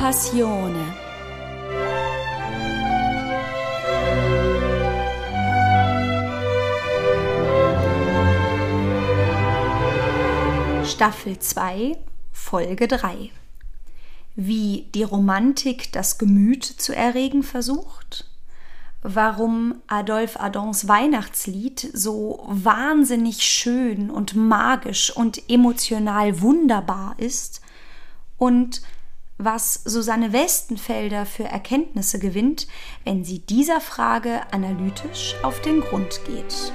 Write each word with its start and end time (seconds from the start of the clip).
Compassione. 0.00 0.94
Staffel 10.86 11.38
2, 11.38 11.98
Folge 12.32 12.88
3. 12.88 13.30
Wie 14.36 14.88
die 14.94 15.02
Romantik 15.02 15.92
das 15.92 16.16
Gemüt 16.16 16.64
zu 16.64 16.96
erregen 16.96 17.42
versucht? 17.42 18.26
warum 19.02 19.76
Adolphe 19.86 20.38
Adons 20.40 20.86
Weihnachtslied 20.88 21.90
so 21.94 22.44
wahnsinnig 22.48 23.42
schön 23.42 24.10
und 24.10 24.36
magisch 24.36 25.10
und 25.16 25.50
emotional 25.50 26.42
wunderbar 26.42 27.14
ist 27.16 27.62
und 28.36 28.82
was 29.44 29.74
Susanne 29.84 30.32
Westenfelder 30.32 31.26
für 31.26 31.44
Erkenntnisse 31.44 32.18
gewinnt, 32.18 32.66
wenn 33.04 33.24
sie 33.24 33.40
dieser 33.40 33.80
Frage 33.80 34.40
analytisch 34.52 35.34
auf 35.42 35.60
den 35.60 35.80
Grund 35.80 36.20
geht. 36.26 36.72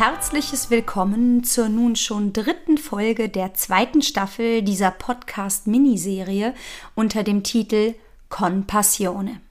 herzliches 0.00 0.70
Willkommen 0.70 1.44
zur 1.44 1.68
nun 1.68 1.94
schon 1.94 2.32
dritten 2.32 2.78
Folge 2.78 3.28
der 3.28 3.52
zweiten 3.52 4.00
Staffel 4.00 4.62
dieser 4.62 4.90
Podcast-Miniserie 4.90 6.54
unter 6.94 7.22
dem 7.22 7.42
Titel 7.42 7.94
Con 8.30 8.66
Passione. 8.66 9.42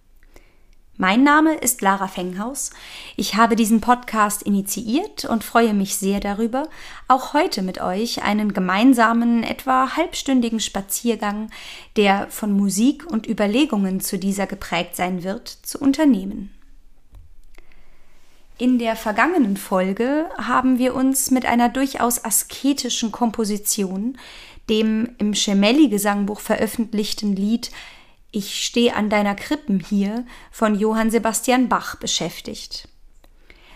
Mein 1.02 1.23
Name 1.23 1.53
ist 1.53 1.80
Lara 1.80 2.09
Fenghaus. 2.09 2.72
Ich 3.16 3.36
habe 3.36 3.55
diesen 3.55 3.80
Podcast 3.80 4.44
initiiert 4.44 5.23
und 5.23 5.45
freue 5.45 5.73
mich 5.73 5.95
sehr 5.95 6.19
darüber, 6.19 6.67
auch 7.08 7.33
heute 7.33 7.61
mit 7.61 7.80
euch 7.80 8.22
einen 8.22 8.52
gemeinsamen, 8.52 9.44
etwa 9.44 9.95
halbstündigen 9.95 10.59
Spaziergang, 10.59 11.52
der 11.95 12.27
von 12.30 12.52
Musik 12.52 13.09
und 13.09 13.27
Überlegungen 13.30 14.02
zu 14.02 14.20
dieser 14.20 14.45
geprägt 14.45 14.97
sein 14.97 15.23
wird, 15.23 15.47
zu 15.47 15.80
unternehmen. 15.80 16.53
In 18.58 18.77
der 18.77 18.97
vergangenen 18.97 19.55
Folge 19.55 20.25
haben 20.38 20.80
wir 20.80 20.95
uns 20.95 21.31
mit 21.31 21.45
einer 21.45 21.70
durchaus 21.70 22.25
asketischen 22.25 23.14
Komposition, 23.14 24.17
dem 24.70 25.16
im 25.17 25.33
Schemelli-Gesangbuch 25.33 26.42
veröffentlichten 26.42 27.38
Lied 27.38 27.72
Ich 28.31 28.63
steh 28.63 28.91
an 28.91 29.09
deiner 29.09 29.35
Krippen 29.35 29.80
hier 29.80 30.25
von 30.52 30.75
Johann 30.75 31.09
Sebastian 31.09 31.69
Bach 31.69 31.95
beschäftigt. 31.95 32.88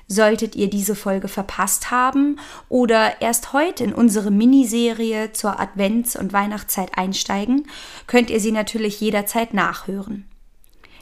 Solltet 0.08 0.56
ihr 0.56 0.70
diese 0.70 0.96
Folge 0.96 1.28
verpasst 1.28 1.90
haben 1.90 2.40
oder 2.70 3.22
erst 3.22 3.54
heute 3.54 3.84
in 3.84 3.94
unsere 3.94 4.32
Miniserie 4.32 5.32
zur 5.32 5.60
Advents- 5.60 6.18
und 6.18 6.34
Weihnachtszeit 6.34 6.98
einsteigen, 6.98 7.68
könnt 8.06 8.30
ihr 8.30 8.40
sie 8.40 8.52
natürlich 8.52 9.00
jederzeit 9.00 9.54
nachhören. 9.54 10.30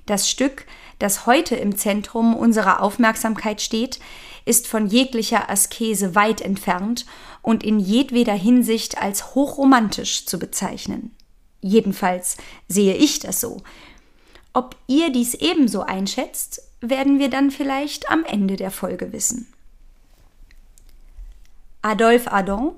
Das 0.06 0.30
Stück 0.30 0.66
das 1.02 1.26
heute 1.26 1.56
im 1.56 1.76
Zentrum 1.78 2.36
unserer 2.36 2.80
Aufmerksamkeit 2.80 3.60
steht, 3.60 4.00
ist 4.46 4.68
von 4.68 4.86
jeglicher 4.86 5.50
Askese 5.50 6.14
weit 6.14 6.42
entfernt 6.42 7.08
und 7.42 7.64
in 7.64 7.80
jedweder 7.80 8.34
Hinsicht 8.34 9.02
als 9.02 9.34
hochromantisch 9.34 10.28
zu 10.28 10.38
bezeichnen. 10.38 11.16
Jedenfalls 11.62 12.38
sehe 12.68 12.96
ich 12.96 13.20
das 13.20 13.40
so. 13.40 13.62
Ob 14.54 14.76
ihr 14.88 15.12
dies 15.12 15.34
ebenso 15.36 15.84
einschätzt, 15.84 16.62
werden 16.82 17.20
wir 17.20 17.30
dann 17.30 17.52
vielleicht 17.52 18.10
am 18.10 18.26
Ende 18.26 18.56
der 18.56 18.72
Folge 18.72 19.14
wissen. 19.14 19.48
Adolphe 21.82 22.32
Adon, 22.32 22.74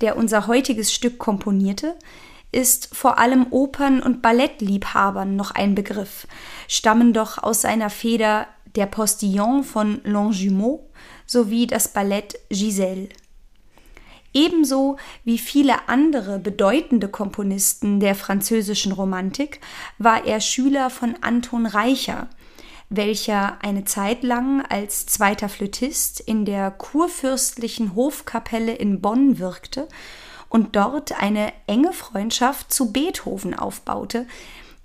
der 0.00 0.16
unser 0.16 0.46
heutiges 0.46 0.92
Stück 0.92 1.18
komponierte, 1.18 1.96
ist 2.50 2.94
vor 2.94 3.18
allem 3.18 3.46
Opern- 3.50 4.02
und 4.02 4.20
Ballettliebhabern 4.20 5.36
noch 5.36 5.52
ein 5.52 5.74
Begriff, 5.74 6.26
stammen 6.68 7.12
doch 7.12 7.38
aus 7.38 7.62
seiner 7.62 7.90
Feder 7.90 8.46
der 8.74 8.86
Postillon 8.86 9.64
von 9.64 10.00
Longjumeau 10.04 10.88
sowie 11.26 11.66
das 11.66 11.88
Ballett 11.88 12.38
Giselle. 12.50 13.08
Ebenso 14.34 14.96
wie 15.24 15.38
viele 15.38 15.88
andere 15.88 16.38
bedeutende 16.38 17.08
Komponisten 17.08 18.00
der 18.00 18.14
französischen 18.14 18.92
Romantik 18.92 19.60
war 19.98 20.24
er 20.24 20.40
Schüler 20.40 20.88
von 20.88 21.16
Anton 21.20 21.66
Reicher, 21.66 22.28
welcher 22.88 23.58
eine 23.62 23.84
Zeit 23.84 24.22
lang 24.22 24.64
als 24.66 25.06
zweiter 25.06 25.48
Flötist 25.48 26.20
in 26.20 26.44
der 26.44 26.70
kurfürstlichen 26.70 27.94
Hofkapelle 27.94 28.74
in 28.74 29.00
Bonn 29.02 29.38
wirkte 29.38 29.88
und 30.48 30.76
dort 30.76 31.20
eine 31.20 31.52
enge 31.66 31.92
Freundschaft 31.92 32.72
zu 32.72 32.92
Beethoven 32.92 33.54
aufbaute, 33.54 34.26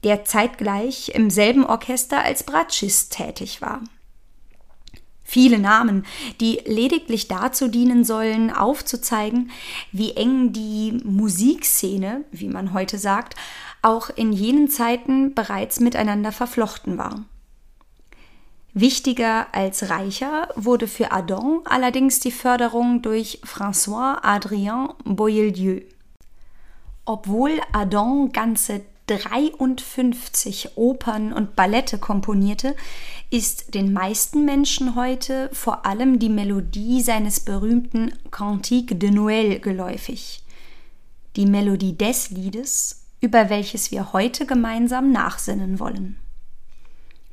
der 0.04 0.26
zeitgleich 0.26 1.10
im 1.16 1.30
selben 1.30 1.66
Orchester 1.66 2.24
als 2.24 2.44
Bratschist 2.44 3.14
tätig 3.14 3.62
war. 3.62 3.82
Viele 5.30 5.60
Namen, 5.60 6.06
die 6.40 6.62
lediglich 6.66 7.28
dazu 7.28 7.68
dienen 7.68 8.06
sollen, 8.06 8.50
aufzuzeigen, 8.50 9.52
wie 9.92 10.14
eng 10.14 10.54
die 10.54 11.02
Musikszene, 11.04 12.24
wie 12.32 12.48
man 12.48 12.72
heute 12.72 12.98
sagt, 12.98 13.36
auch 13.82 14.10
in 14.10 14.32
jenen 14.32 14.70
Zeiten 14.70 15.34
bereits 15.34 15.82
miteinander 15.82 16.32
verflochten 16.32 16.98
war. 16.98 17.26
Wichtiger 18.74 19.48
als 19.54 19.90
reicher 19.90 20.48
wurde 20.56 20.88
für 20.88 21.12
Adon 21.12 21.60
allerdings 21.66 22.22
die 22.22 22.32
Förderung 22.32 23.02
durch 23.02 23.42
François 23.44 24.20
Adrien 24.22 24.94
Boieldieu. 25.04 25.82
Obwohl 27.04 27.60
Adon 27.74 28.32
ganze 28.32 28.82
53 29.08 30.78
Opern 30.78 31.34
und 31.34 31.56
Ballette 31.56 31.98
komponierte, 31.98 32.76
ist 33.30 33.74
den 33.74 33.94
meisten 33.94 34.46
Menschen 34.46 34.96
heute 34.96 35.50
vor 35.54 35.86
allem 35.86 36.20
die 36.20 36.30
Melodie 36.30 37.02
seines 37.02 37.40
berühmten 37.40 38.14
Cantique 38.32 38.96
de 38.96 39.12
Noël 39.12 39.60
geläufig. 39.60 40.44
Die 41.36 41.46
Melodie 41.46 41.98
des 41.98 42.30
Liedes, 42.30 43.06
über 43.20 43.50
welches 43.50 43.92
wir 43.92 44.14
heute 44.14 44.46
gemeinsam 44.46 45.12
nachsinnen 45.12 45.80
wollen. 45.80 46.18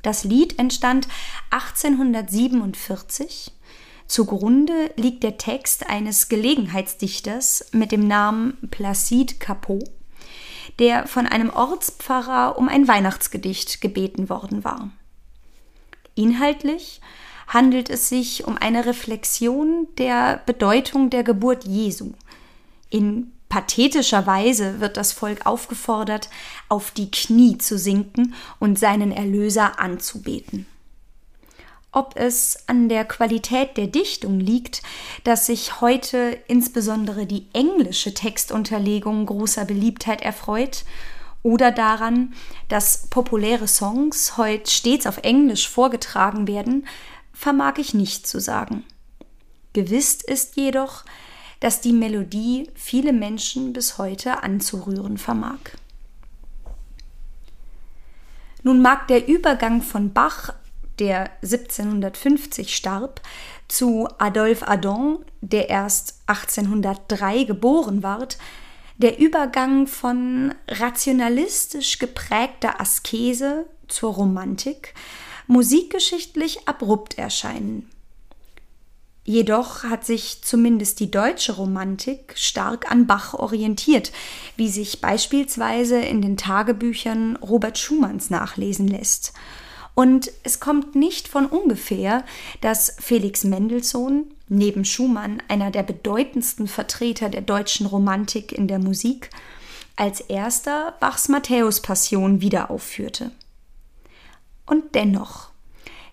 Das 0.02 0.24
Lied 0.24 0.58
entstand 0.58 1.06
1847. 1.50 3.52
Zugrunde 4.06 4.90
liegt 4.96 5.22
der 5.22 5.38
Text 5.38 5.88
eines 5.88 6.28
Gelegenheitsdichters 6.28 7.68
mit 7.72 7.90
dem 7.90 8.06
Namen 8.06 8.58
Placide 8.70 9.36
Capot, 9.36 9.88
der 10.78 11.06
von 11.06 11.26
einem 11.26 11.50
Ortspfarrer 11.50 12.58
um 12.58 12.69
ein 12.69 12.88
Weihnachtsgedicht 12.88 13.80
gebeten 13.80 14.28
worden 14.28 14.64
war. 14.64 14.91
Inhaltlich 16.14 17.00
handelt 17.47 17.91
es 17.91 18.08
sich 18.08 18.47
um 18.47 18.56
eine 18.56 18.86
Reflexion 18.86 19.88
der 19.98 20.41
Bedeutung 20.47 21.10
der 21.10 21.25
Geburt 21.25 21.64
Jesu 21.64 22.12
in 22.94 23.32
Pathetischer 23.48 24.25
Weise 24.25 24.78
wird 24.78 24.97
das 24.97 25.12
Volk 25.12 25.47
aufgefordert, 25.47 26.28
auf 26.69 26.92
die 26.92 27.10
Knie 27.10 27.58
zu 27.58 27.76
sinken 27.76 28.34
und 28.60 28.78
seinen 28.78 29.10
Erlöser 29.10 29.81
anzubeten. 29.81 30.66
Ob 31.94 32.16
es 32.16 32.59
an 32.66 32.88
der 32.88 33.05
Qualität 33.05 33.77
der 33.77 33.87
Dichtung 33.87 34.41
liegt, 34.41 34.82
dass 35.22 35.47
sich 35.47 35.81
heute 35.81 36.37
insbesondere 36.49 37.25
die 37.25 37.47
englische 37.53 38.12
Textunterlegung 38.12 39.27
großer 39.27 39.65
Beliebtheit 39.65 40.21
erfreut, 40.21 40.84
oder 41.44 41.70
daran, 41.70 42.32
dass 42.69 43.06
populäre 43.08 43.69
Songs 43.69 44.38
heute 44.38 44.69
stets 44.70 45.06
auf 45.06 45.19
Englisch 45.19 45.69
vorgetragen 45.69 46.49
werden, 46.49 46.88
vermag 47.32 47.75
ich 47.76 47.94
nicht 47.94 48.26
zu 48.26 48.40
sagen. 48.40 48.82
Gewiss 49.75 50.14
ist 50.23 50.56
jedoch, 50.56 51.05
dass 51.61 51.81
die 51.81 51.93
Melodie 51.93 52.70
viele 52.75 53.12
Menschen 53.12 53.73
bis 53.73 53.99
heute 53.99 54.43
anzurühren 54.43 55.19
vermag. 55.19 55.58
Nun 58.62 58.81
mag 58.81 59.06
der 59.08 59.29
Übergang 59.29 59.82
von 59.82 60.14
Bach, 60.14 60.55
der 60.99 61.31
1750 61.43 62.75
starb, 62.75 63.20
zu 63.69 64.08
Adolphe 64.19 64.69
Adon, 64.69 65.25
der 65.41 65.69
erst 65.70 66.20
1803 66.26 67.44
geboren 67.44 68.02
ward, 68.02 68.38
der 68.96 69.19
Übergang 69.19 69.87
von 69.87 70.55
rationalistisch 70.69 71.99
geprägter 71.99 72.81
Askese 72.81 73.67
zur 73.88 74.14
Romantik 74.14 74.94
musikgeschichtlich 75.46 76.69
abrupt 76.69 77.19
erscheinen. 77.19 77.90
Jedoch 79.26 79.85
hat 79.85 80.05
sich 80.05 80.43
zumindest 80.43 81.00
die 81.00 81.11
deutsche 81.11 81.52
Romantik 81.52 82.35
stark 82.37 82.90
an 82.90 83.06
Bach 83.06 83.32
orientiert, 83.32 84.12
wie 84.56 84.69
sich 84.69 85.00
beispielsweise 85.00 85.99
in 85.99 86.20
den 86.20 86.37
Tagebüchern 86.37 87.37
Robert 87.37 87.79
Schumanns 87.79 88.29
nachlesen 88.29 88.87
lässt. 88.87 89.32
Und 89.94 90.32
es 90.43 90.58
kommt 90.58 90.96
nicht 90.96 91.29
von 91.29 91.46
ungefähr, 91.46 92.25
dass 92.61 92.96
Felix 92.99 93.44
Mendelssohn, 93.44 94.35
neben 94.49 94.85
Schumann 94.85 95.43
einer 95.49 95.70
der 95.70 95.85
bedeutendsten 95.85 96.67
Vertreter 96.67 97.29
der 97.29 97.43
deutschen 97.43 97.87
Romantik 97.87 98.52
in 98.52 98.67
der 98.67 98.81
Musik, 98.81 99.31
als 99.96 100.20
erster 100.20 100.94
Bachs 100.99 101.29
Matthäus-Passion 101.29 102.41
wiederaufführte. 102.41 103.31
Und 104.67 104.94
dennoch, 104.94 105.50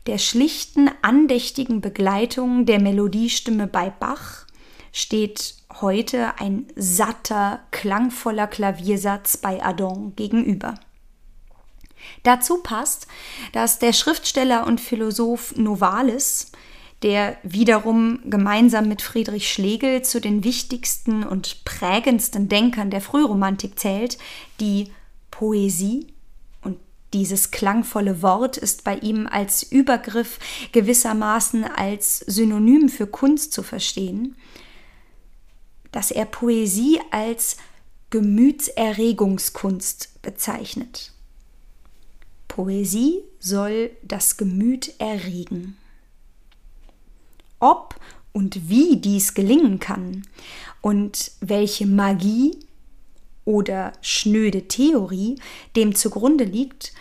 der 0.05 0.19
schlichten, 0.19 0.89
andächtigen 1.01 1.81
Begleitung 1.81 2.65
der 2.65 2.79
Melodiestimme 2.79 3.67
bei 3.67 3.89
Bach 3.89 4.45
steht 4.91 5.55
heute 5.79 6.39
ein 6.39 6.67
satter, 6.75 7.61
klangvoller 7.71 8.47
Klaviersatz 8.47 9.37
bei 9.37 9.63
Adon 9.63 10.15
gegenüber. 10.15 10.75
Dazu 12.23 12.57
passt, 12.57 13.07
dass 13.53 13.79
der 13.79 13.93
Schriftsteller 13.93 14.67
und 14.67 14.81
Philosoph 14.81 15.55
Novalis, 15.57 16.51
der 17.03 17.37
wiederum 17.43 18.19
gemeinsam 18.25 18.87
mit 18.87 19.01
Friedrich 19.01 19.51
Schlegel 19.51 20.03
zu 20.03 20.21
den 20.21 20.43
wichtigsten 20.43 21.23
und 21.23 21.65
prägendsten 21.65 22.47
Denkern 22.47 22.91
der 22.91 23.01
Frühromantik 23.01 23.79
zählt, 23.79 24.19
die 24.59 24.91
Poesie 25.31 26.13
und 26.61 26.77
dieses 27.13 27.49
klangvolle 27.49 28.21
Wort 28.21 28.57
ist 28.57 28.83
bei 28.83 28.97
ihm 28.97 29.25
als 29.25 29.63
Übergriff 29.63 30.37
gewissermaßen 30.71 31.63
als 31.63 32.19
Synonym 32.19 32.89
für 32.89 33.07
Kunst 33.07 33.53
zu 33.53 33.63
verstehen, 33.63 34.35
dass 35.91 36.11
er 36.11 36.25
Poesie 36.25 36.99
als 37.09 37.57
Gemütserregungskunst 38.11 40.21
bezeichnet. 40.21 41.10
Poesie 42.51 43.23
soll 43.39 43.91
das 44.03 44.35
Gemüt 44.35 44.93
erregen. 44.99 45.77
Ob 47.61 47.95
und 48.33 48.67
wie 48.69 48.97
dies 48.97 49.33
gelingen 49.33 49.79
kann 49.79 50.23
und 50.81 51.31
welche 51.39 51.87
Magie 51.87 52.59
oder 53.45 53.93
schnöde 54.01 54.67
Theorie 54.67 55.39
dem 55.77 55.95
zugrunde 55.95 56.43
liegt, 56.43 56.91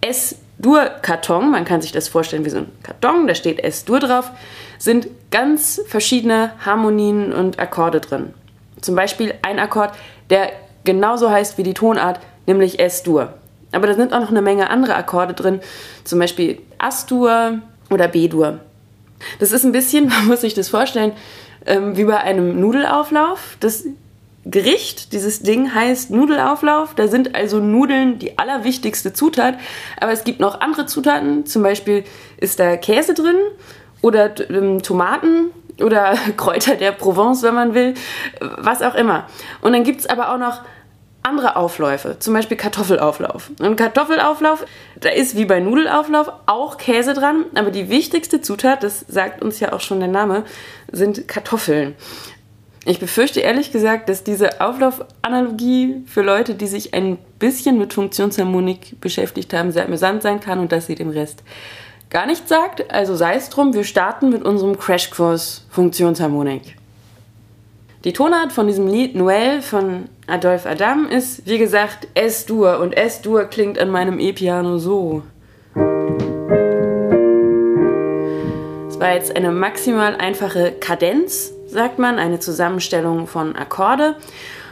S-Dur-Karton, 0.00 1.50
man 1.50 1.64
kann 1.64 1.82
sich 1.82 1.90
das 1.90 2.06
vorstellen 2.06 2.44
wie 2.44 2.50
so 2.50 2.58
ein 2.58 2.72
Karton, 2.84 3.26
da 3.26 3.34
steht 3.34 3.58
S-Dur 3.58 3.98
drauf, 3.98 4.30
sind 4.78 5.08
ganz 5.32 5.80
verschiedene 5.88 6.52
Harmonien 6.64 7.32
und 7.32 7.58
Akkorde 7.58 8.00
drin. 8.00 8.32
Zum 8.80 8.94
Beispiel 8.94 9.34
ein 9.42 9.58
Akkord, 9.58 9.90
der 10.30 10.52
genauso 10.84 11.30
heißt 11.30 11.58
wie 11.58 11.64
die 11.64 11.74
Tonart, 11.74 12.20
nämlich 12.46 12.78
S-Dur. 12.78 13.34
Aber 13.72 13.86
da 13.86 13.94
sind 13.94 14.12
auch 14.12 14.20
noch 14.20 14.30
eine 14.30 14.42
Menge 14.42 14.70
andere 14.70 14.94
Akkorde 14.94 15.34
drin, 15.34 15.60
zum 16.04 16.20
Beispiel 16.20 16.60
As-Dur 16.78 17.58
oder 17.90 18.06
B-Dur. 18.06 18.60
Das 19.40 19.52
ist 19.52 19.64
ein 19.64 19.72
bisschen, 19.72 20.08
man 20.08 20.26
muss 20.26 20.42
sich 20.42 20.54
das 20.54 20.68
vorstellen, 20.68 21.12
ähm, 21.66 21.96
wie 21.96 22.04
bei 22.04 22.18
einem 22.18 22.60
Nudelauflauf. 22.60 23.56
Das 23.60 23.84
Gericht, 24.44 25.12
dieses 25.12 25.42
Ding 25.42 25.74
heißt 25.74 26.10
Nudelauflauf. 26.10 26.94
Da 26.94 27.08
sind 27.08 27.34
also 27.34 27.58
Nudeln 27.58 28.18
die 28.18 28.38
allerwichtigste 28.38 29.12
Zutat. 29.12 29.58
Aber 30.00 30.12
es 30.12 30.24
gibt 30.24 30.40
noch 30.40 30.60
andere 30.60 30.86
Zutaten. 30.86 31.44
Zum 31.44 31.62
Beispiel 31.62 32.04
ist 32.38 32.58
da 32.58 32.76
Käse 32.76 33.14
drin 33.14 33.36
oder 34.00 34.30
ähm, 34.50 34.82
Tomaten 34.82 35.50
oder 35.82 36.14
Kräuter 36.36 36.76
der 36.76 36.92
Provence, 36.92 37.42
wenn 37.42 37.54
man 37.54 37.74
will. 37.74 37.94
Was 38.40 38.82
auch 38.82 38.94
immer. 38.94 39.26
Und 39.60 39.72
dann 39.72 39.84
gibt 39.84 40.00
es 40.00 40.06
aber 40.06 40.32
auch 40.32 40.38
noch 40.38 40.62
andere 41.28 41.56
Aufläufe, 41.56 42.18
zum 42.18 42.34
Beispiel 42.34 42.56
Kartoffelauflauf. 42.56 43.50
Und 43.60 43.76
Kartoffelauflauf, 43.76 44.64
da 45.00 45.10
ist 45.10 45.36
wie 45.36 45.44
bei 45.44 45.60
Nudelauflauf 45.60 46.32
auch 46.46 46.78
Käse 46.78 47.14
dran, 47.14 47.44
aber 47.54 47.70
die 47.70 47.88
wichtigste 47.88 48.40
Zutat, 48.40 48.82
das 48.82 49.04
sagt 49.08 49.42
uns 49.42 49.60
ja 49.60 49.72
auch 49.72 49.80
schon 49.80 50.00
der 50.00 50.08
Name, 50.08 50.44
sind 50.90 51.28
Kartoffeln. 51.28 51.94
Ich 52.86 52.98
befürchte 52.98 53.40
ehrlich 53.40 53.70
gesagt, 53.70 54.08
dass 54.08 54.24
diese 54.24 54.62
Auflaufanalogie 54.62 56.04
für 56.06 56.22
Leute, 56.22 56.54
die 56.54 56.66
sich 56.66 56.94
ein 56.94 57.18
bisschen 57.38 57.76
mit 57.76 57.92
Funktionsharmonik 57.92 58.98
beschäftigt 59.00 59.52
haben, 59.52 59.72
sehr 59.72 59.84
amüsant 59.84 60.22
sein 60.22 60.40
kann 60.40 60.58
und 60.58 60.72
dass 60.72 60.86
sie 60.86 60.94
dem 60.94 61.10
Rest 61.10 61.42
gar 62.08 62.24
nichts 62.24 62.48
sagt. 62.48 62.90
Also 62.90 63.14
sei 63.14 63.34
es 63.34 63.50
drum, 63.50 63.74
wir 63.74 63.84
starten 63.84 64.30
mit 64.30 64.42
unserem 64.42 64.78
Crashkurs 64.78 65.66
Funktionsharmonik. 65.68 66.77
Die 68.04 68.12
Tonart 68.12 68.52
von 68.52 68.68
diesem 68.68 68.86
Lied 68.86 69.16
Noël 69.16 69.60
von 69.60 70.04
Adolf 70.28 70.66
Adam 70.66 71.08
ist, 71.08 71.48
wie 71.48 71.58
gesagt, 71.58 72.06
S-Dur 72.14 72.78
und 72.78 72.96
S-Dur 72.96 73.46
klingt 73.46 73.76
an 73.76 73.90
meinem 73.90 74.20
E-Piano 74.20 74.78
so. 74.78 75.24
Es 78.88 79.00
war 79.00 79.14
jetzt 79.14 79.34
eine 79.34 79.50
maximal 79.50 80.14
einfache 80.14 80.70
Kadenz, 80.78 81.52
sagt 81.66 81.98
man, 81.98 82.20
eine 82.20 82.38
Zusammenstellung 82.38 83.26
von 83.26 83.56
Akkorde. 83.56 84.14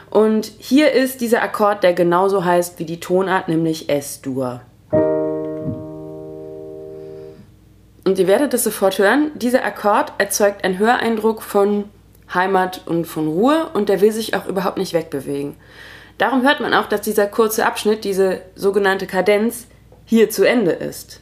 Und 0.08 0.52
hier 0.58 0.92
ist 0.92 1.20
dieser 1.20 1.42
Akkord, 1.42 1.82
der 1.82 1.94
genauso 1.94 2.44
heißt 2.44 2.78
wie 2.78 2.84
die 2.84 3.00
Tonart, 3.00 3.48
nämlich 3.48 3.88
S-Dur. 3.88 4.60
Und 8.04 8.20
ihr 8.20 8.28
werdet 8.28 8.54
es 8.54 8.62
sofort 8.62 9.00
hören, 9.00 9.32
dieser 9.34 9.64
Akkord 9.64 10.12
erzeugt 10.18 10.62
einen 10.62 10.78
Höreindruck 10.78 11.42
von 11.42 11.86
Heimat 12.32 12.86
und 12.86 13.06
von 13.06 13.28
Ruhe 13.28 13.68
und 13.72 13.88
der 13.88 14.00
will 14.00 14.12
sich 14.12 14.34
auch 14.34 14.46
überhaupt 14.46 14.78
nicht 14.78 14.92
wegbewegen. 14.92 15.56
Darum 16.18 16.42
hört 16.42 16.60
man 16.60 16.72
auch, 16.72 16.86
dass 16.86 17.02
dieser 17.02 17.26
kurze 17.26 17.66
Abschnitt, 17.66 18.04
diese 18.04 18.40
sogenannte 18.54 19.06
Kadenz, 19.06 19.66
hier 20.04 20.30
zu 20.30 20.44
Ende 20.44 20.70
ist. 20.70 21.20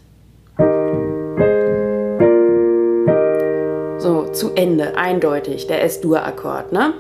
So, 3.99 4.29
zu 4.33 4.53
Ende, 4.55 4.97
eindeutig, 4.97 5.67
der 5.67 5.83
S-Dur-Akkord. 5.83 6.73
Ne? 6.73 6.93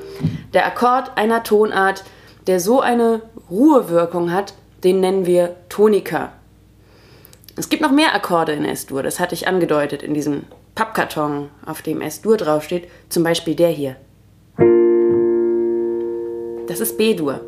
Der 0.54 0.66
Akkord 0.66 1.12
einer 1.16 1.42
Tonart, 1.42 2.04
der 2.46 2.61
so 2.61 2.80
eine 2.80 3.23
Ruhewirkung 3.50 4.32
hat, 4.32 4.54
den 4.82 5.00
nennen 5.00 5.26
wir 5.26 5.54
Tonika. 5.68 6.32
Es 7.56 7.68
gibt 7.68 7.82
noch 7.82 7.92
mehr 7.92 8.14
Akkorde 8.14 8.52
in 8.52 8.64
S-Dur, 8.64 9.02
das 9.02 9.20
hatte 9.20 9.34
ich 9.34 9.46
angedeutet 9.46 10.02
in 10.02 10.14
diesem 10.14 10.44
Pappkarton, 10.74 11.50
auf 11.64 11.82
dem 11.82 12.00
S-Dur 12.00 12.36
draufsteht, 12.36 12.88
zum 13.08 13.22
Beispiel 13.22 13.54
der 13.54 13.68
hier. 13.68 13.96
Das 16.66 16.80
ist 16.80 16.98
B-Dur. 16.98 17.40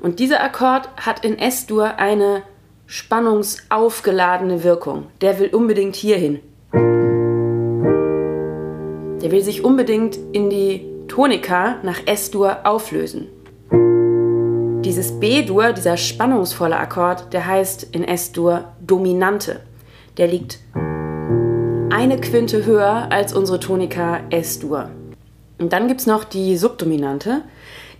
Und 0.00 0.18
dieser 0.18 0.42
Akkord 0.42 0.88
hat 0.96 1.24
in 1.24 1.38
S-Dur 1.38 1.98
eine 1.98 2.42
spannungsaufgeladene 2.86 4.64
Wirkung. 4.64 5.06
Der 5.20 5.38
will 5.38 5.54
unbedingt 5.54 5.94
hierhin. 5.94 6.40
Der 9.22 9.30
will 9.30 9.42
sich 9.42 9.64
unbedingt 9.64 10.18
in 10.32 10.50
die 10.50 10.84
Tonika 11.06 11.76
nach 11.84 12.00
S-Dur 12.06 12.58
auflösen. 12.64 13.28
Dieses 14.84 15.18
B-Dur, 15.20 15.72
dieser 15.72 15.96
spannungsvolle 15.96 16.76
Akkord, 16.76 17.32
der 17.32 17.46
heißt 17.46 17.94
in 17.94 18.02
S-Dur 18.02 18.64
Dominante. 18.80 19.60
Der 20.18 20.26
liegt 20.26 20.58
eine 21.94 22.20
Quinte 22.20 22.66
höher 22.66 23.06
als 23.12 23.32
unsere 23.32 23.60
Tonika 23.60 24.18
S-Dur. 24.30 24.90
Und 25.58 25.72
dann 25.72 25.86
gibt 25.86 26.00
es 26.00 26.08
noch 26.08 26.24
die 26.24 26.56
Subdominante. 26.56 27.42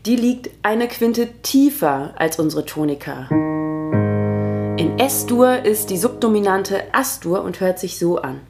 Die 0.05 0.17
liegt 0.17 0.51
eine 0.65 0.89
Quinte 0.89 1.29
tiefer 1.43 2.13
als 2.17 2.41
unsere 2.41 2.67
Tonika. 2.67 3.29
In 3.31 4.99
S-Dur 4.99 5.65
ist 5.65 5.91
die 5.91 5.97
Subdominante 5.97 6.83
As-Dur 6.91 7.45
und 7.45 7.61
hört 7.61 7.79
sich 7.79 7.97
so 7.97 8.19
an. 8.19 8.41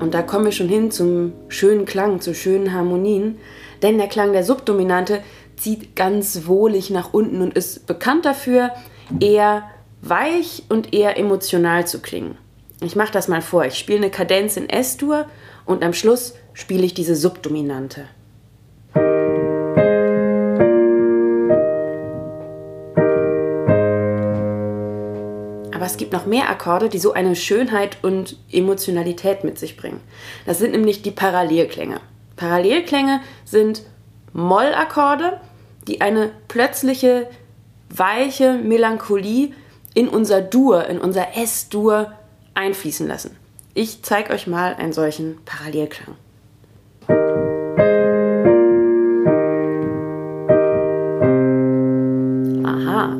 Und 0.00 0.14
da 0.14 0.22
kommen 0.22 0.46
wir 0.46 0.52
schon 0.52 0.70
hin 0.70 0.90
zum 0.90 1.34
schönen 1.48 1.84
Klang, 1.84 2.22
zu 2.22 2.34
schönen 2.34 2.72
Harmonien, 2.72 3.36
denn 3.82 3.98
der 3.98 4.08
Klang 4.08 4.32
der 4.32 4.42
Subdominante 4.42 5.20
zieht 5.58 5.96
ganz 5.96 6.46
wohlig 6.46 6.88
nach 6.88 7.12
unten 7.12 7.42
und 7.42 7.52
ist 7.52 7.86
bekannt 7.86 8.24
dafür, 8.24 8.70
eher 9.20 9.64
weich 10.00 10.62
und 10.70 10.94
eher 10.94 11.18
emotional 11.18 11.86
zu 11.86 12.00
klingen. 12.00 12.38
Ich 12.84 12.96
mache 12.96 13.12
das 13.12 13.28
mal 13.28 13.42
vor. 13.42 13.64
Ich 13.64 13.78
spiele 13.78 13.98
eine 13.98 14.10
Kadenz 14.10 14.56
in 14.56 14.68
S-Dur 14.68 15.26
und 15.64 15.84
am 15.84 15.92
Schluss 15.92 16.34
spiele 16.52 16.84
ich 16.84 16.94
diese 16.94 17.14
Subdominante. 17.14 18.08
Aber 25.74 25.86
es 25.86 25.96
gibt 25.96 26.12
noch 26.12 26.26
mehr 26.26 26.50
Akkorde, 26.50 26.88
die 26.88 26.98
so 26.98 27.12
eine 27.12 27.36
Schönheit 27.36 27.98
und 28.02 28.36
Emotionalität 28.50 29.44
mit 29.44 29.58
sich 29.58 29.76
bringen. 29.76 30.00
Das 30.44 30.58
sind 30.58 30.72
nämlich 30.72 31.02
die 31.02 31.10
Parallelklänge. 31.12 32.00
Parallelklänge 32.36 33.20
sind 33.44 33.82
Mollakkorde, 34.32 35.40
die 35.86 36.00
eine 36.00 36.30
plötzliche, 36.48 37.28
weiche 37.90 38.54
Melancholie 38.54 39.52
in 39.94 40.08
unser 40.08 40.40
Dur, 40.40 40.86
in 40.86 40.98
unser 40.98 41.36
S-Dur 41.36 42.12
einfließen 42.54 43.06
lassen. 43.06 43.36
Ich 43.74 44.02
zeige 44.02 44.32
euch 44.32 44.46
mal 44.46 44.74
einen 44.74 44.92
solchen 44.92 45.38
Parallelklang. 45.44 46.16
Aha. 52.64 53.16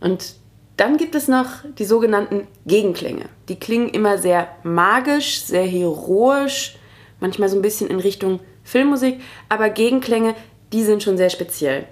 Und 0.00 0.34
dann 0.76 0.96
gibt 0.96 1.14
es 1.14 1.28
noch 1.28 1.46
die 1.78 1.84
sogenannten 1.84 2.46
Gegenklänge. 2.66 3.26
Die 3.48 3.58
klingen 3.58 3.88
immer 3.88 4.18
sehr 4.18 4.48
magisch, 4.62 5.42
sehr 5.42 5.66
heroisch, 5.66 6.78
manchmal 7.20 7.48
so 7.48 7.56
ein 7.56 7.62
bisschen 7.62 7.88
in 7.90 8.00
Richtung 8.00 8.40
Filmmusik, 8.64 9.20
aber 9.48 9.68
Gegenklänge, 9.70 10.34
die 10.72 10.84
sind 10.84 11.02
schon 11.02 11.16
sehr 11.16 11.30
speziell. 11.30 11.86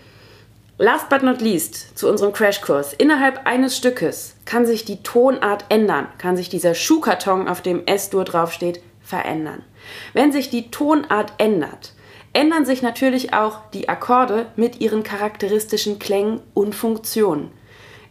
Last 0.80 1.08
but 1.08 1.24
not 1.24 1.40
least 1.40 1.98
zu 1.98 2.08
unserem 2.08 2.32
Crashkurs. 2.32 2.92
Innerhalb 2.92 3.48
eines 3.48 3.76
Stückes 3.76 4.36
kann 4.44 4.64
sich 4.64 4.84
die 4.84 5.02
Tonart 5.02 5.64
ändern, 5.70 6.06
kann 6.18 6.36
sich 6.36 6.48
dieser 6.48 6.76
Schuhkarton, 6.76 7.48
auf 7.48 7.62
dem 7.62 7.84
S-Dur 7.84 8.24
draufsteht, 8.24 8.80
verändern. 9.00 9.64
Wenn 10.12 10.30
sich 10.30 10.50
die 10.50 10.70
Tonart 10.70 11.32
ändert, 11.38 11.94
ändern 12.32 12.64
sich 12.64 12.80
natürlich 12.80 13.34
auch 13.34 13.68
die 13.72 13.88
Akkorde 13.88 14.46
mit 14.54 14.80
ihren 14.80 15.02
charakteristischen 15.02 15.98
Klängen 15.98 16.42
und 16.54 16.76
Funktionen. 16.76 17.50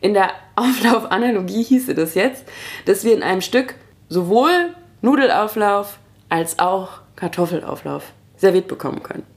In 0.01 0.13
der 0.13 0.31
Auflaufanalogie 0.57 1.63
hieße 1.63 1.95
das 1.95 2.15
jetzt, 2.15 2.43
dass 2.83 3.05
wir 3.05 3.13
in 3.13 3.23
einem 3.23 3.41
Stück 3.41 3.75
sowohl 4.09 4.75
Nudelauflauf 5.01 5.99
als 6.27 6.59
auch 6.59 6.99
Kartoffelauflauf 7.15 8.11
serviert 8.35 8.67
bekommen 8.67 9.03
können. 9.03 9.36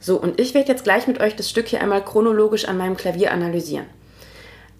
So, 0.00 0.20
und 0.20 0.40
ich 0.40 0.54
werde 0.54 0.68
jetzt 0.68 0.84
gleich 0.84 1.06
mit 1.06 1.20
euch 1.20 1.36
das 1.36 1.50
Stück 1.50 1.68
hier 1.68 1.80
einmal 1.80 2.04
chronologisch 2.04 2.66
an 2.66 2.78
meinem 2.78 2.96
Klavier 2.96 3.32
analysieren. 3.32 3.86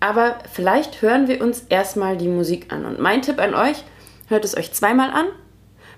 Aber 0.00 0.38
vielleicht 0.52 1.02
hören 1.02 1.26
wir 1.26 1.42
uns 1.42 1.64
erstmal 1.68 2.16
die 2.16 2.28
Musik 2.28 2.72
an. 2.72 2.84
Und 2.84 3.00
mein 3.00 3.22
Tipp 3.22 3.40
an 3.40 3.54
euch, 3.54 3.84
hört 4.28 4.44
es 4.44 4.56
euch 4.56 4.72
zweimal 4.72 5.10
an. 5.10 5.26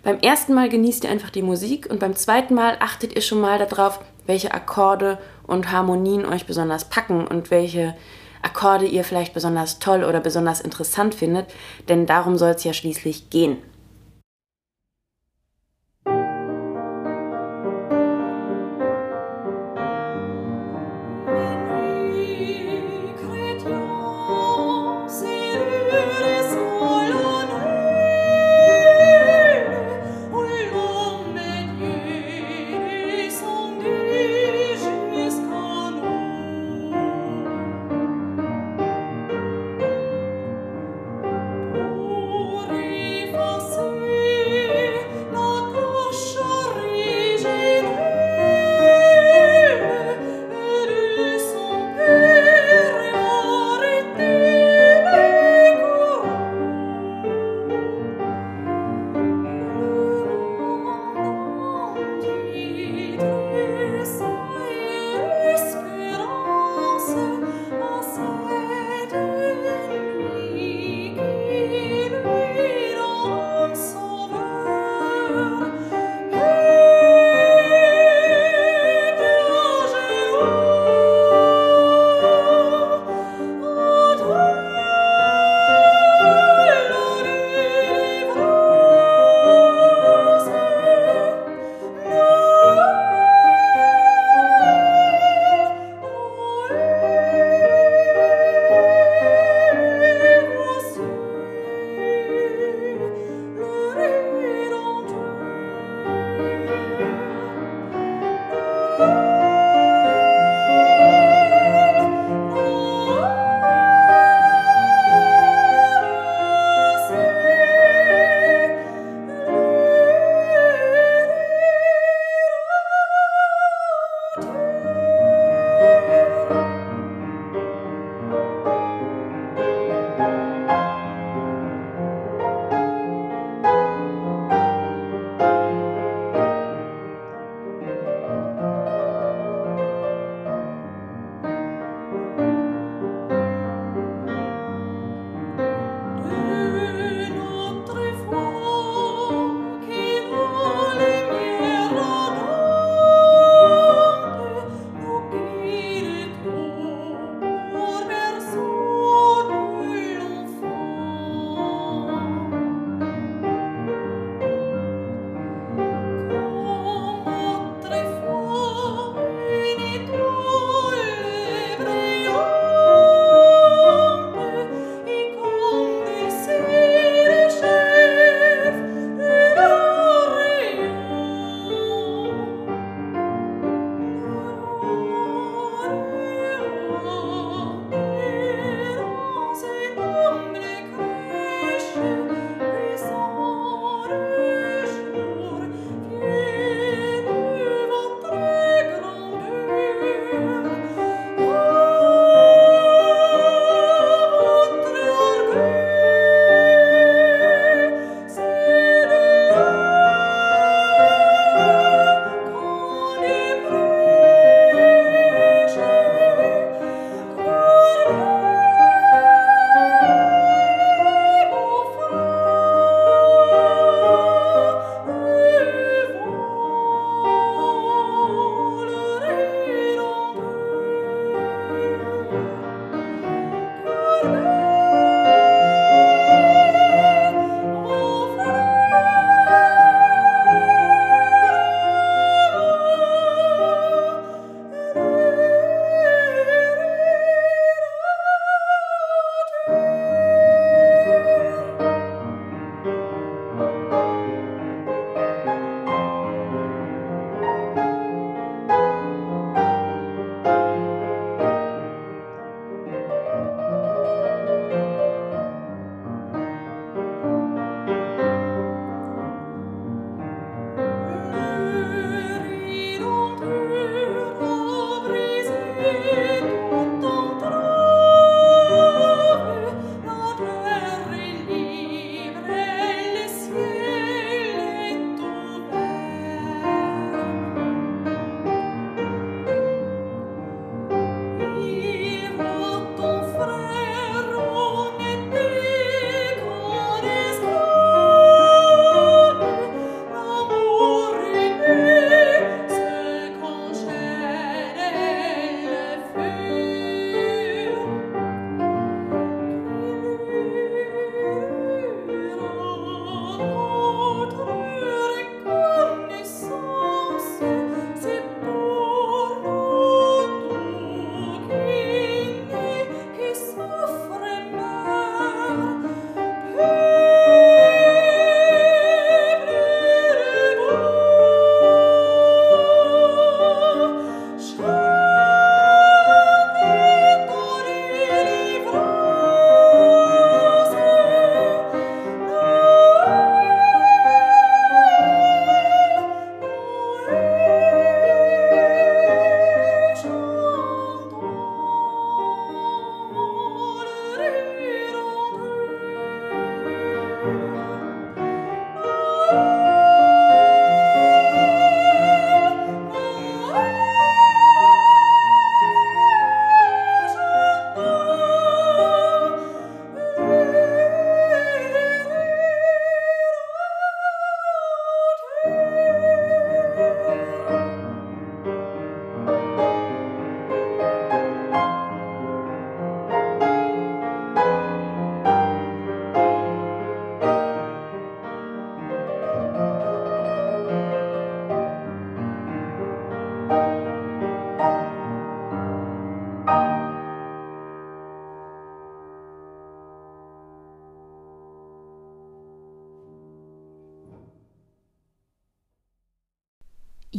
Beim 0.02 0.18
ersten 0.20 0.54
Mal 0.54 0.70
genießt 0.70 1.04
ihr 1.04 1.10
einfach 1.10 1.28
die 1.28 1.42
Musik 1.42 1.86
und 1.90 2.00
beim 2.00 2.16
zweiten 2.16 2.54
Mal 2.54 2.76
achtet 2.80 3.14
ihr 3.14 3.20
schon 3.20 3.40
mal 3.40 3.58
darauf, 3.58 4.00
welche 4.26 4.54
Akkorde 4.54 5.18
und 5.46 5.70
Harmonien 5.70 6.24
euch 6.24 6.46
besonders 6.46 6.86
packen 6.86 7.26
und 7.26 7.50
welche 7.50 7.94
Akkorde 8.40 8.86
ihr 8.86 9.04
vielleicht 9.04 9.34
besonders 9.34 9.78
toll 9.78 10.02
oder 10.02 10.20
besonders 10.20 10.62
interessant 10.62 11.14
findet, 11.14 11.52
denn 11.90 12.06
darum 12.06 12.38
soll 12.38 12.52
es 12.52 12.64
ja 12.64 12.72
schließlich 12.72 13.28
gehen. 13.28 13.58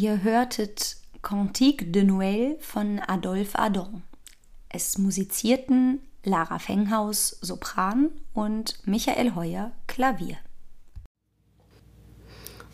Ihr 0.02 0.24
hörtet 0.24 0.96
Cantique 1.22 1.92
de 1.92 2.04
Noël 2.04 2.58
von 2.60 3.00
Adolphe 3.06 3.60
Adon. 3.60 4.02
Es 4.68 4.98
musizierten 4.98 6.00
Lara 6.24 6.58
Fenghaus 6.58 7.38
Sopran 7.42 8.10
und 8.34 8.80
Michael 8.88 9.36
Heuer 9.36 9.74
Klavier. 9.86 10.38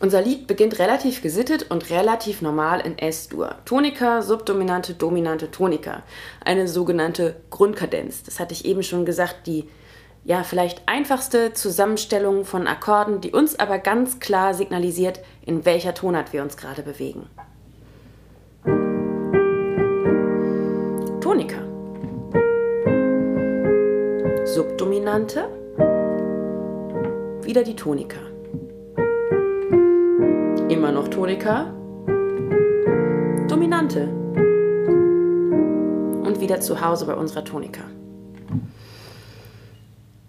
Unser 0.00 0.22
Lied 0.22 0.46
beginnt 0.46 0.78
relativ 0.78 1.20
gesittet 1.20 1.70
und 1.70 1.90
relativ 1.90 2.40
normal 2.40 2.80
in 2.80 2.96
S-Dur. 2.96 3.56
Tonika, 3.66 4.22
Subdominante, 4.22 4.94
Dominante, 4.94 5.50
Tonika. 5.50 6.04
Eine 6.42 6.66
sogenannte 6.66 7.42
Grundkadenz. 7.50 8.22
Das 8.22 8.40
hatte 8.40 8.54
ich 8.54 8.64
eben 8.64 8.82
schon 8.82 9.04
gesagt, 9.04 9.46
die 9.46 9.68
ja 10.24 10.42
vielleicht 10.42 10.82
einfachste 10.86 11.52
Zusammenstellung 11.52 12.44
von 12.44 12.66
Akkorden, 12.66 13.20
die 13.20 13.32
uns 13.32 13.58
aber 13.58 13.78
ganz 13.78 14.20
klar 14.20 14.54
signalisiert, 14.54 15.20
in 15.44 15.64
welcher 15.64 15.94
Tonart 15.94 16.32
wir 16.32 16.42
uns 16.42 16.56
gerade 16.56 16.82
bewegen. 16.82 17.28
Tonika. 21.20 21.58
Subdominante. 24.44 25.48
Wieder 27.42 27.62
die 27.62 27.76
Tonika. 27.76 28.18
Immer 30.68 30.92
noch 30.92 31.08
Tonika. 31.08 31.72
Dominante. 33.48 34.08
Und 36.24 36.40
wieder 36.40 36.60
zu 36.60 36.80
Hause 36.80 37.06
bei 37.06 37.14
unserer 37.14 37.44
Tonika. 37.44 37.84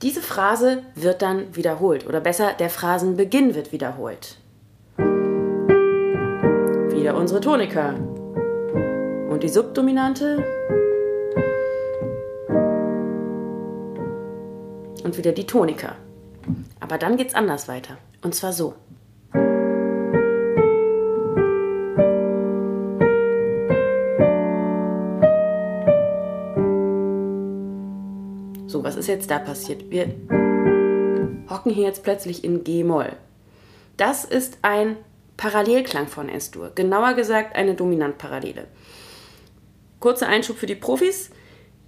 Diese 0.01 0.21
Phrase 0.21 0.83
wird 0.95 1.21
dann 1.21 1.53
wiederholt, 1.57 2.07
oder 2.07 2.21
besser, 2.21 2.53
der 2.53 2.69
Phrasenbeginn 2.69 3.53
wird 3.53 3.73
wiederholt. 3.73 4.37
Wieder 6.95 7.17
unsere 7.17 7.41
Tonika. 7.41 7.95
Und 9.29 9.43
die 9.43 9.49
Subdominante. 9.49 10.41
Und 15.03 15.17
wieder 15.17 15.33
die 15.33 15.45
Tonika. 15.45 15.95
Aber 16.79 16.97
dann 16.97 17.17
geht's 17.17 17.35
anders 17.35 17.67
weiter. 17.67 17.97
Und 18.21 18.33
zwar 18.33 18.53
so. 18.53 18.75
Ist 28.99 29.07
jetzt 29.07 29.31
da 29.31 29.39
passiert? 29.39 29.89
Wir 29.89 30.13
hocken 31.49 31.71
hier 31.71 31.85
jetzt 31.85 32.03
plötzlich 32.03 32.43
in 32.43 32.63
G-Moll. 32.63 33.13
Das 33.97 34.25
ist 34.25 34.59
ein 34.61 34.97
Parallelklang 35.37 36.07
von 36.07 36.29
S-Dur. 36.29 36.71
Genauer 36.75 37.13
gesagt 37.13 37.55
eine 37.55 37.75
Dominantparallele. 37.75 38.67
Kurzer 39.99 40.27
Einschub 40.27 40.57
für 40.57 40.65
die 40.65 40.75
Profis. 40.75 41.31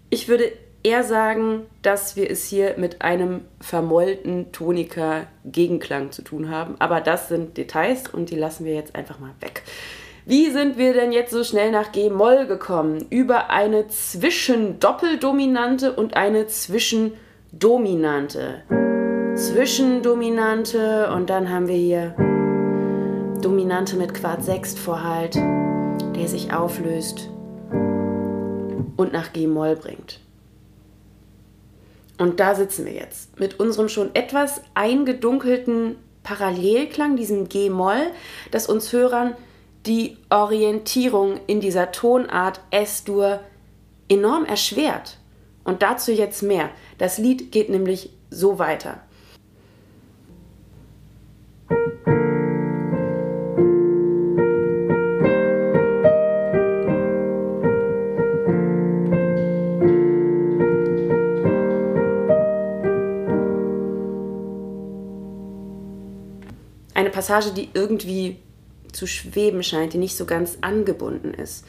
Ich 0.10 0.28
würde 0.28 0.52
eher 0.84 1.04
sagen, 1.04 1.68
dass 1.82 2.16
wir 2.16 2.30
es 2.30 2.46
hier 2.46 2.76
mit 2.78 3.02
einem 3.02 3.46
vermollten 3.60 4.52
Tonika-Gegenklang 4.52 6.12
zu 6.12 6.22
tun 6.24 6.50
haben. 6.50 6.76
Aber 6.80 7.02
das 7.02 7.28
sind 7.28 7.58
Details 7.58 8.08
und 8.08 8.30
die 8.30 8.36
lassen 8.36 8.66
wir 8.66 8.74
jetzt 8.74 8.96
einfach 8.96 9.20
mal 9.20 9.34
weg. 9.42 9.64
Wie 10.32 10.50
sind 10.50 10.78
wir 10.78 10.94
denn 10.94 11.12
jetzt 11.12 11.32
so 11.32 11.44
schnell 11.44 11.72
nach 11.72 11.92
G-Moll 11.92 12.48
gekommen? 12.48 13.06
Über 13.10 13.50
eine 13.50 13.90
Zwischendoppeldominante 13.90 15.92
und 15.92 16.16
eine 16.16 16.48
Zwischendominante. 16.48 18.62
Zwischendominante 19.36 21.12
und 21.14 21.30
dann 21.30 21.50
haben 21.50 21.68
wir 21.68 21.76
hier 21.76 22.16
Dominante 23.42 23.98
mit 23.98 24.14
Quart 24.14 24.46
Sechst 24.46 24.80
Vorhalt, 24.80 25.36
der 25.36 26.30
sich 26.30 26.54
auflöst 26.54 27.30
und 28.96 29.12
nach 29.12 29.34
G-Moll 29.34 29.76
bringt. 29.76 30.22
Und 32.18 32.40
da 32.40 32.56
sitzen 32.56 32.86
wir 32.86 32.94
jetzt 32.94 33.38
mit 33.38 33.60
unserem 33.60 33.90
schon 33.90 34.16
etwas 34.16 34.62
eingedunkelten 34.76 35.98
Parallelklang, 36.24 37.18
diesem 37.18 37.50
G-Moll, 37.50 38.12
das 38.52 38.68
uns 38.68 38.94
Hörern 38.94 39.36
die 39.86 40.18
Orientierung 40.30 41.40
in 41.48 41.60
dieser 41.60 41.92
Tonart 41.92 42.62
S-Dur 42.70 43.40
enorm 44.10 44.46
erschwert. 44.46 45.18
Und 45.64 45.82
dazu 45.82 46.12
jetzt 46.12 46.42
mehr. 46.42 46.70
Das 46.98 47.18
Lied 47.18 47.52
geht 47.52 47.70
nämlich 47.70 48.12
so 48.30 48.60
weiter. 48.60 49.02
Eine 66.94 67.10
Passage, 67.10 67.52
die 67.52 67.70
irgendwie 67.74 68.38
zu 68.92 69.08
schweben 69.08 69.64
scheint, 69.64 69.94
die 69.94 69.98
nicht 69.98 70.18
so 70.18 70.26
ganz 70.26 70.58
angebunden 70.62 71.34
ist. 71.34 71.66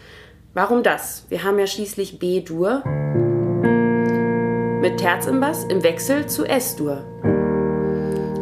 Warum 0.54 0.82
das? 0.82 1.24
Wir 1.28 1.44
haben 1.44 1.58
ja 1.58 1.66
schließlich 1.66 2.18
B-Dur 2.18 2.82
mit 4.82 4.98
Terz 4.98 5.26
im 5.26 5.40
Bass 5.40 5.64
im 5.64 5.82
Wechsel 5.82 6.26
zu 6.26 6.44
S-Dur. 6.44 7.04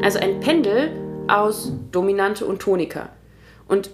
Also 0.03 0.19
ein 0.19 0.41
Pendel 0.41 0.91
aus 1.29 1.73
Dominante 1.93 2.47
und 2.47 2.61
Tonika. 2.61 3.11
Und 3.69 3.91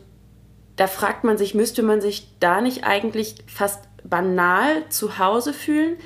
da 0.77 0.87
fragt 0.87 1.25
man 1.25 1.37
sich, 1.39 1.55
müsste 1.55 1.83
man 1.83 2.01
sich 2.01 2.29
da 2.39 2.61
nicht 2.61 2.85
eigentlich 2.85 3.37
fast 3.47 3.85
banal 4.05 4.89
zu 4.89 5.19
Hause 5.19 5.53
fühlen? 5.53 5.97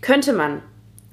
Könnte 0.00 0.32
man. 0.32 0.62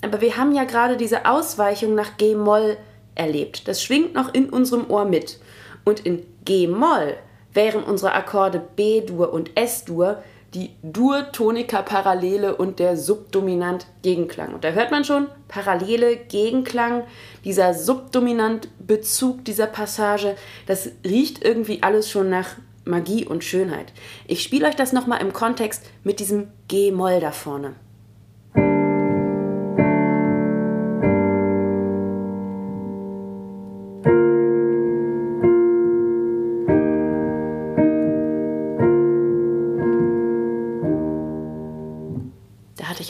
Aber 0.02 0.22
wir 0.22 0.38
haben 0.38 0.54
ja 0.54 0.66
gerade 0.66 0.98
diese 0.98 1.26
Ausweichung 1.26 1.96
nach 1.96 2.18
G-Moll 2.18 2.78
erlebt. 3.16 3.68
Das 3.68 3.82
schwingt 3.82 4.14
noch 4.14 4.34
in 4.34 4.50
unserem 4.50 4.90
Ohr 4.90 5.06
mit. 5.06 5.40
Und 5.86 6.06
in 6.06 6.26
G-Moll 6.44 7.16
wären 7.54 7.84
unsere 7.84 8.14
Akkorde 8.14 8.62
B-Dur 8.76 9.32
und 9.32 9.52
S-Dur 9.56 10.22
die 10.54 10.72
Dur-Tonika-Parallele 10.84 12.56
und 12.56 12.80
der 12.80 12.96
Subdominant-Gegenklang. 12.96 14.54
Und 14.54 14.64
da 14.64 14.70
hört 14.70 14.90
man 14.90 15.04
schon, 15.04 15.28
Parallele, 15.48 16.18
Gegenklang, 16.18 17.04
dieser 17.44 17.74
Subdominant-Bezug 17.74 19.44
dieser 19.44 19.68
Passage, 19.68 20.36
das 20.66 20.90
riecht 21.04 21.44
irgendwie 21.44 21.84
alles 21.84 22.10
schon 22.10 22.30
nach 22.30 22.56
Magie 22.86 23.26
und 23.26 23.44
Schönheit. 23.44 23.92
Ich 24.28 24.44
spiele 24.44 24.68
euch 24.68 24.76
das 24.76 24.94
nochmal 24.94 25.22
im 25.22 25.34
Kontext 25.34 25.84
mit 26.04 26.20
diesem 26.20 26.48
G-Moll 26.68 27.20
da 27.20 27.32
vorne. 27.32 27.76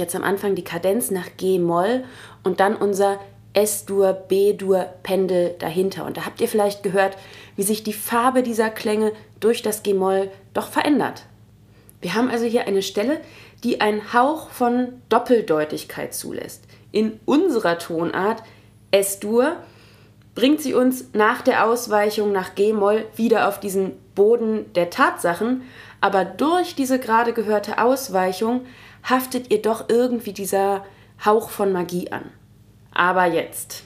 Jetzt 0.06 0.16
am 0.16 0.24
Anfang 0.24 0.56
die 0.56 0.64
Kadenz 0.64 1.12
nach 1.12 1.28
G-Moll 1.38 2.04
und 2.44 2.60
dann 2.60 2.76
unser 2.76 3.20
S-Dur, 3.54 4.14
B-Dur-Pendel 4.14 5.56
dahinter. 5.60 6.06
Und 6.06 6.18
da 6.18 6.26
habt 6.26 6.42
ihr 6.42 6.48
vielleicht 6.48 6.84
gehört, 6.84 7.18
wie 7.56 7.64
sich 7.64 7.84
die 7.84 7.94
Farbe 7.94 8.44
dieser 8.44 8.70
Klänge 8.70 9.12
durch 9.40 9.62
das 9.62 9.82
G-Moll 9.82 10.30
doch 10.54 10.68
verändert. 10.68 11.24
Wir 12.02 12.14
haben 12.14 12.30
also 12.30 12.46
hier 12.46 12.68
eine 12.68 12.84
Stelle, 12.84 13.20
die 13.64 13.82
einen 13.82 14.14
Hauch 14.14 14.50
von 14.50 15.02
Doppeldeutigkeit 15.10 16.14
zulässt. 16.14 16.66
In 16.92 17.20
unserer 17.26 17.80
Tonart 17.80 18.44
S-Dur 18.92 19.56
bringt 20.36 20.62
sie 20.62 20.74
uns 20.74 21.06
nach 21.14 21.42
der 21.42 21.66
Ausweichung 21.66 22.32
nach 22.32 22.54
G-Moll 22.54 23.06
wieder 23.16 23.48
auf 23.48 23.60
diesen 23.60 23.94
Boden 24.14 24.72
der 24.74 24.90
Tatsachen, 24.90 25.64
aber 26.02 26.26
durch 26.26 26.76
diese 26.76 27.00
gerade 27.00 27.34
gehörte 27.34 27.82
Ausweichung 27.82 28.62
haftet 29.10 29.52
ihr 29.52 29.62
doch 29.62 29.90
irgendwie 29.90 30.34
dieser 30.34 30.84
Hauch 31.24 31.50
von 31.50 31.72
Magie 31.72 32.12
an. 32.12 32.32
Aber 32.92 33.26
jetzt. 33.26 33.84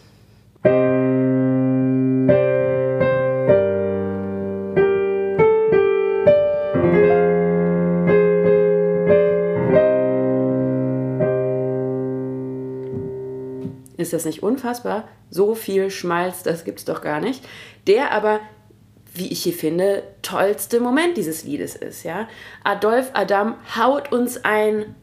Ist 13.98 14.14
das 14.14 14.24
nicht 14.26 14.42
unfassbar? 14.42 15.08
So 15.30 15.56
viel 15.56 15.92
Schmalz, 15.92 16.42
das 16.42 16.64
gibt's 16.64 16.86
doch 16.86 17.02
gar 17.02 17.20
nicht. 17.20 17.46
Der 17.86 18.12
aber 18.12 18.40
wie 19.14 19.28
ich 19.28 19.44
hier 19.44 19.54
finde, 19.54 20.04
tollste 20.22 20.80
Moment 20.80 21.18
dieses 21.18 21.44
Liedes 21.44 21.76
ist. 21.76 22.04
Ja? 22.04 22.28
Adolf 22.64 23.12
Adam 23.14 23.56
haut 23.78 24.12
uns 24.12 24.44
ein 24.44 24.96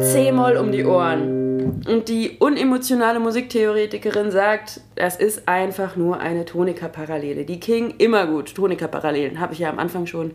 C-Moll 0.00 0.56
um 0.56 0.72
die 0.72 0.84
Ohren. 0.84 1.82
Und 1.86 2.08
die 2.08 2.36
unemotionale 2.38 3.18
Musiktheoretikerin 3.18 4.30
sagt, 4.30 4.80
das 4.94 5.16
ist 5.16 5.48
einfach 5.48 5.96
nur 5.96 6.20
eine 6.20 6.44
Tonika-Parallele. 6.44 7.44
Die 7.44 7.60
klingen 7.60 7.94
immer 7.98 8.26
gut, 8.26 8.54
Tonika-Parallelen, 8.54 9.40
habe 9.40 9.52
ich 9.54 9.60
ja 9.60 9.70
am 9.70 9.78
Anfang 9.78 10.06
schon 10.06 10.32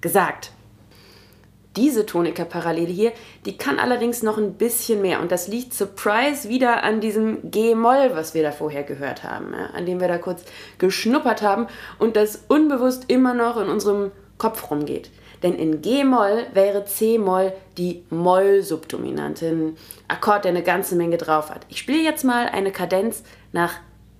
gesagt. 0.00 0.52
Diese 1.76 2.06
Tonika-Parallele 2.06 2.92
hier, 2.92 3.12
die 3.46 3.56
kann 3.56 3.78
allerdings 3.78 4.22
noch 4.22 4.38
ein 4.38 4.54
bisschen 4.54 5.02
mehr. 5.02 5.20
Und 5.20 5.32
das 5.32 5.48
liegt, 5.48 5.74
surprise, 5.74 6.48
wieder 6.48 6.84
an 6.84 7.00
diesem 7.00 7.50
G-Moll, 7.50 8.10
was 8.14 8.34
wir 8.34 8.42
da 8.42 8.52
vorher 8.52 8.84
gehört 8.84 9.24
haben. 9.24 9.52
Ja, 9.52 9.66
an 9.76 9.86
dem 9.86 10.00
wir 10.00 10.08
da 10.08 10.18
kurz 10.18 10.44
geschnuppert 10.78 11.42
haben 11.42 11.66
und 11.98 12.16
das 12.16 12.44
unbewusst 12.48 13.04
immer 13.08 13.34
noch 13.34 13.56
in 13.56 13.68
unserem 13.68 14.12
Kopf 14.38 14.70
rumgeht. 14.70 15.10
Denn 15.42 15.56
in 15.56 15.82
G-Moll 15.82 16.46
wäre 16.54 16.84
C-Moll 16.84 17.52
die 17.76 18.04
Moll-Subdominante, 18.08 19.46
ein 19.46 19.76
Akkord, 20.08 20.44
der 20.44 20.52
eine 20.52 20.62
ganze 20.62 20.96
Menge 20.96 21.18
drauf 21.18 21.50
hat. 21.50 21.66
Ich 21.68 21.78
spiele 21.78 22.02
jetzt 22.02 22.24
mal 22.24 22.48
eine 22.48 22.70
Kadenz 22.70 23.24
nach 23.52 23.74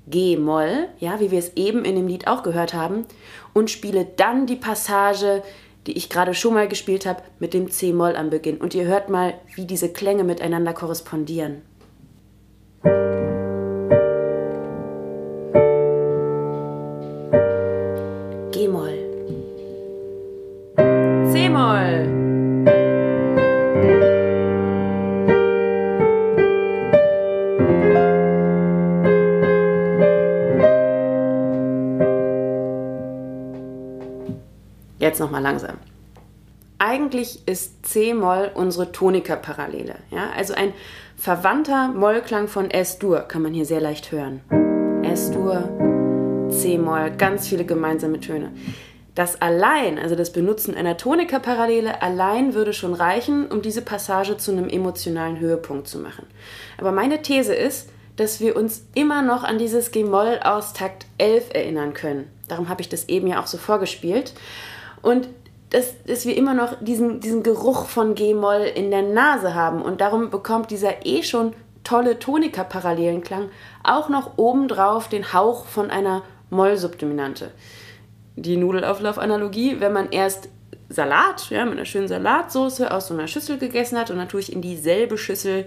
G-Moll, 0.07 0.89
ja, 0.99 1.21
wie 1.21 1.31
wir 1.31 1.39
es 1.39 1.57
eben 1.57 1.85
in 1.85 1.97
dem 1.97 2.09
Lied 2.09 2.27
auch 2.27 2.43
gehört 2.43 2.75
haben, 2.75 3.07
und 3.55 3.71
spiele 3.71 4.05
dann 4.05 4.47
die 4.47 4.57
Passage 4.57 5.43
die 5.87 5.97
ich 5.97 6.09
gerade 6.09 6.35
schon 6.35 6.55
mal 6.55 6.69
gespielt 6.69 7.07
habe, 7.07 7.23
mit 7.39 7.55
dem 7.55 7.71
C-Moll 7.71 8.17
am 8.17 8.31
Beginn. 8.31 8.59
Und 8.59 8.75
ihr 8.75 8.85
hört 8.85 9.09
mal, 9.09 9.35
wie 9.55 9.67
diese 9.67 9.93
Klänge 9.93 10.25
miteinander 10.25 10.73
korrespondieren. 10.73 11.63
G-Moll. 18.53 18.99
C-Moll. 21.33 22.14
Jetzt 35.15 35.21
nochmal 35.21 35.43
langsam. 35.43 35.77
Eigentlich 36.79 37.47
ist 37.47 37.87
C-Moll 37.87 38.51
unsere 38.53 38.91
Tonika-Parallele. 38.91 39.95
Ja? 40.11 40.31
Also 40.37 40.55
ein 40.55 40.73
verwandter 41.17 41.87
Mollklang 41.87 42.49
von 42.49 42.69
S-Dur 42.69 43.21
kann 43.21 43.43
man 43.43 43.55
hier 43.55 43.65
sehr 43.65 43.81
leicht 43.81 44.11
hören. 44.11 44.41
S-Dur, 45.05 46.49
C-Moll, 46.51 47.13
ganz 47.13 47.47
viele 47.47 47.65
gemeinsame 47.65 48.19
Töne. 48.19 48.51
Das 49.15 49.41
allein, 49.41 50.01
also 50.01 50.17
das 50.17 50.33
Benutzen 50.33 50.75
einer 50.75 50.97
Tonika-Parallele 50.97 52.03
allein 52.03 52.55
würde 52.55 52.73
schon 52.73 52.93
reichen, 52.93 53.47
um 53.47 53.63
diese 53.63 53.83
Passage 53.83 54.37
zu 54.37 54.51
einem 54.51 54.69
emotionalen 54.69 55.39
Höhepunkt 55.39 55.87
zu 55.87 56.01
machen. 56.01 56.27
Aber 56.77 56.91
meine 56.91 57.23
These 57.23 57.55
ist, 57.55 57.89
dass 58.17 58.41
wir 58.41 58.57
uns 58.57 58.85
immer 58.97 59.23
noch 59.23 59.45
an 59.45 59.59
dieses 59.59 59.93
G-Moll 59.93 60.41
aus 60.43 60.73
Takt 60.73 61.07
11 61.19 61.51
erinnern 61.55 61.95
können. 61.95 62.29
Darum 62.49 62.69
habe 62.69 62.83
ich 62.83 62.89
das 62.89 63.09
eben 63.09 63.29
ja 63.29 63.41
auch 63.41 63.47
so 63.47 63.59
vorgespielt. 63.59 64.33
Und 65.05 65.29
dass, 65.71 66.03
dass 66.05 66.25
wir 66.25 66.37
immer 66.37 66.55
noch 66.55 66.81
diesen, 66.81 67.21
diesen 67.21 67.43
Geruch 67.43 67.87
von 67.87 68.15
G-Moll 68.15 68.63
in 68.75 68.91
der 68.91 69.03
Nase 69.03 69.55
haben. 69.55 69.83
Und 69.83 70.01
darum 70.01 70.31
bekommt 70.31 70.71
dieser 70.71 71.05
eh 71.05 71.23
schon 71.23 71.53
tolle 71.83 72.19
Tonika-Parallelenklang 72.19 73.51
auch 73.83 74.09
noch 74.09 74.39
obendrauf 74.39 75.09
den 75.09 75.33
Hauch 75.33 75.67
von 75.67 75.91
einer 75.91 76.23
Moll-Subdominante. 76.51 77.51
Die 78.37 78.57
Nudelauflauf-Analogie, 78.57 79.81
wenn 79.81 79.93
man 79.93 80.11
erst 80.11 80.49
Salat, 80.89 81.51
ja, 81.51 81.65
mit 81.65 81.75
einer 81.75 81.85
schönen 81.85 82.09
Salatsoße 82.09 82.91
aus 82.91 83.09
so 83.09 83.15
einer 83.15 83.27
Schüssel 83.27 83.59
gegessen 83.59 83.99
hat 83.99 84.11
und 84.11 84.19
dann 84.19 84.29
tue 84.29 84.41
ich 84.41 84.53
in 84.53 84.63
dieselbe 84.63 85.19
Schüssel 85.19 85.67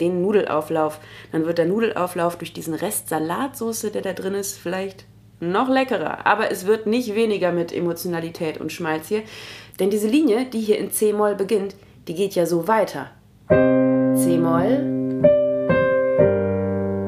den 0.00 0.20
Nudelauflauf, 0.20 1.00
dann 1.32 1.46
wird 1.46 1.58
der 1.58 1.66
Nudelauflauf 1.66 2.36
durch 2.36 2.52
diesen 2.52 2.74
Rest 2.74 3.08
Salatsoße, 3.08 3.90
der 3.90 4.02
da 4.02 4.12
drin 4.12 4.34
ist, 4.34 4.58
vielleicht 4.58 5.06
noch 5.40 5.68
leckerer. 5.68 6.26
Aber 6.26 6.50
es 6.50 6.66
wird 6.66 6.86
nicht 6.86 7.14
weniger 7.14 7.52
mit 7.52 7.72
Emotionalität 7.72 8.58
und 8.58 8.72
Schmalz 8.72 9.08
hier. 9.08 9.22
Denn 9.78 9.90
diese 9.90 10.08
Linie, 10.08 10.46
die 10.46 10.60
hier 10.60 10.78
in 10.78 10.90
C-Moll 10.90 11.34
beginnt, 11.34 11.74
die 12.08 12.14
geht 12.14 12.34
ja 12.34 12.46
so 12.46 12.68
weiter. 12.68 13.10
C-Moll, 13.48 14.96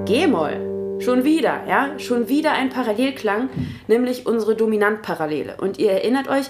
G-Moll. 0.04 1.00
Schon 1.00 1.24
wieder, 1.24 1.64
ja? 1.68 1.98
Schon 1.98 2.28
wieder 2.28 2.52
ein 2.52 2.70
Parallelklang, 2.70 3.50
nämlich 3.86 4.26
unsere 4.26 4.56
Dominantparallele. 4.56 5.56
Und 5.60 5.78
ihr 5.78 5.92
erinnert 5.92 6.28
euch, 6.28 6.46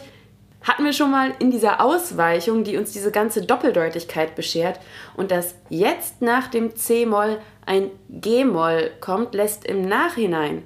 hatten 0.63 0.85
wir 0.85 0.93
schon 0.93 1.11
mal 1.11 1.33
in 1.39 1.51
dieser 1.51 1.81
Ausweichung, 1.81 2.65
die 2.65 2.77
uns 2.77 2.93
diese 2.93 3.11
ganze 3.11 3.43
Doppeldeutigkeit 3.43 4.35
beschert. 4.35 4.81
Und 5.17 5.31
dass 5.31 5.55
jetzt 5.69 6.23
nach 6.23 6.49
dem 6.49 6.77
C-Moll 6.77 7.39
ein 7.67 7.91
G-Moll 8.09 8.91
kommt, 9.01 9.35
lässt 9.35 9.67
im 9.67 9.83
Nachhinein 9.83 10.63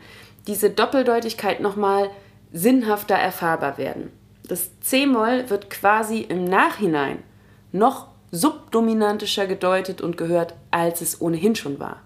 diese 0.46 0.70
Doppeldeutigkeit 0.70 1.60
nochmal 1.60 2.10
sinnhafter 2.52 3.14
erfahrbar 3.14 3.78
werden. 3.78 4.10
Das 4.48 4.78
C-Moll 4.80 5.48
wird 5.48 5.70
quasi 5.70 6.20
im 6.20 6.44
Nachhinein 6.44 7.22
noch 7.70 8.08
subdominantischer 8.30 9.46
gedeutet 9.46 10.00
und 10.00 10.16
gehört, 10.16 10.54
als 10.70 11.00
es 11.00 11.20
ohnehin 11.20 11.54
schon 11.54 11.78
war. 11.78 12.00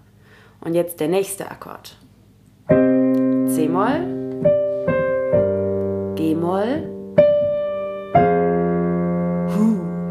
Und 0.61 0.73
jetzt 0.73 0.99
der 0.99 1.07
nächste 1.07 1.49
Akkord. 1.49 1.97
C-Moll, 2.67 4.17
G-Moll, 6.15 6.96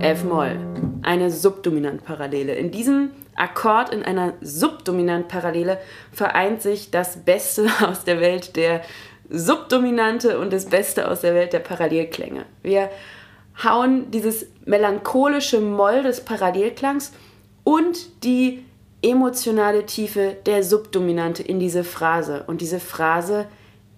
F-Moll. 0.06 0.56
Eine 1.02 1.32
Subdominantparallele. 1.32 2.54
In 2.54 2.70
diesem 2.70 3.10
Akkord, 3.34 3.92
in 3.92 4.04
einer 4.04 4.34
Subdominantparallele, 4.40 5.78
vereint 6.12 6.62
sich 6.62 6.92
das 6.92 7.24
Beste 7.24 7.68
aus 7.84 8.04
der 8.04 8.20
Welt 8.20 8.54
der 8.54 8.82
Subdominante 9.28 10.38
und 10.38 10.52
das 10.52 10.66
Beste 10.66 11.10
aus 11.10 11.22
der 11.22 11.34
Welt 11.34 11.52
der 11.52 11.58
Parallelklänge. 11.58 12.44
Wir 12.62 12.88
hauen 13.64 14.12
dieses 14.12 14.46
melancholische 14.64 15.60
Moll 15.60 16.04
des 16.04 16.20
Parallelklangs 16.20 17.12
und 17.64 18.22
die 18.22 18.64
emotionale 19.02 19.86
Tiefe 19.86 20.36
der 20.46 20.62
Subdominante 20.62 21.42
in 21.42 21.58
diese 21.58 21.82
Phrase. 21.82 22.44
Und 22.46 22.60
diese 22.60 22.78
Phrase 22.78 23.46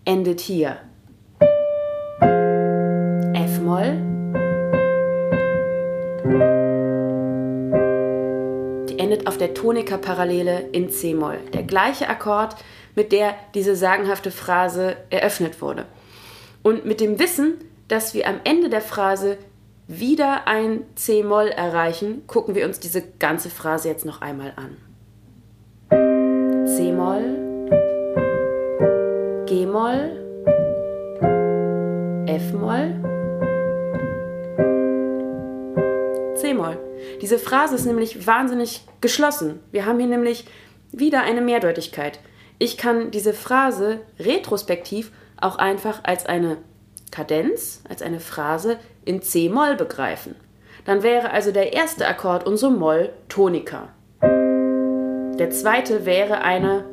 endet 0.07 0.41
hier. 0.41 0.79
F-Moll, 3.35 4.18
endet 8.99 9.27
auf 9.27 9.39
der 9.39 9.55
Tonika-Parallele 9.55 10.69
in 10.73 10.91
C-Moll. 10.91 11.39
Der 11.53 11.63
gleiche 11.63 12.09
Akkord, 12.09 12.57
mit 12.95 13.13
der 13.13 13.35
diese 13.55 13.77
sagenhafte 13.77 14.31
Phrase 14.31 14.97
eröffnet 15.11 15.63
wurde. 15.63 15.87
Und 16.63 16.85
mit 16.85 17.01
dem 17.01 17.19
Wissen, 17.19 17.55
dass 17.89 18.15
wir 18.15 18.29
am 18.29 18.41
Ende 18.45 18.69
der 18.69 18.81
Phrase 18.81 19.39
wieder 19.87 20.47
ein 20.47 20.83
C-Moll 20.97 21.49
erreichen, 21.49 22.27
gucken 22.27 22.55
wir 22.55 22.67
uns 22.67 22.79
diese 22.79 23.03
ganze 23.19 23.49
Phrase 23.49 23.89
jetzt 23.89 24.05
noch 24.05 24.21
einmal 24.21 24.53
an. 24.57 24.77
C-Moll, 26.67 27.47
G-Moll, 29.47 30.25
F-Moll, 32.27 33.18
C-Moll. 36.49 36.79
Diese 37.21 37.39
Phrase 37.39 37.75
ist 37.75 37.85
nämlich 37.85 38.27
wahnsinnig 38.27 38.83
geschlossen. 39.01 39.61
Wir 39.71 39.85
haben 39.85 39.99
hier 39.99 40.09
nämlich 40.09 40.47
wieder 40.93 41.23
eine 41.23 41.43
Mehrdeutigkeit. 41.43 42.21
Ich 42.59 42.79
kann 42.79 43.11
diese 43.11 43.35
Phrase 43.35 44.01
retrospektiv 44.19 45.13
auch 45.41 45.57
einfach 45.57 46.01
als 46.05 46.25
eine 46.27 46.57
Kadenz, 47.11 47.83
als 47.89 48.01
eine 48.01 48.21
Phrase 48.21 48.79
in 49.05 49.21
C-Moll 49.21 49.77
begreifen. 49.77 50.35
Dann 50.87 51.03
wäre 51.03 51.33
also 51.33 51.53
der 51.53 51.75
erste 51.75 52.09
Akkord 52.09 52.47
unsere 52.47 52.73
Moll-Tonika. 52.73 53.91
Der 54.23 55.51
zweite 55.51 56.07
wäre 56.07 56.41
eine 56.41 56.85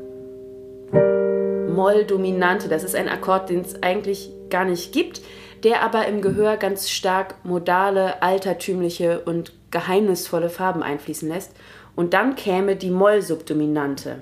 Moll-Dominante. 1.73 2.67
Das 2.67 2.83
ist 2.83 2.95
ein 2.95 3.07
Akkord, 3.07 3.49
den 3.49 3.61
es 3.61 3.81
eigentlich 3.81 4.31
gar 4.49 4.65
nicht 4.65 4.91
gibt 4.91 5.21
der 5.65 5.81
aber 5.81 6.07
im 6.07 6.21
Gehör 6.21 6.57
ganz 6.57 6.91
stark 6.91 7.43
modale, 7.43 8.21
altertümliche 8.21 9.21
und 9.21 9.51
geheimnisvolle 9.71 10.49
Farben 10.49 10.83
einfließen 10.83 11.27
lässt. 11.27 11.53
Und 11.95 12.13
dann 12.13 12.35
käme 12.35 12.75
die 12.75 12.91
Moll-Subdominante 12.91 14.21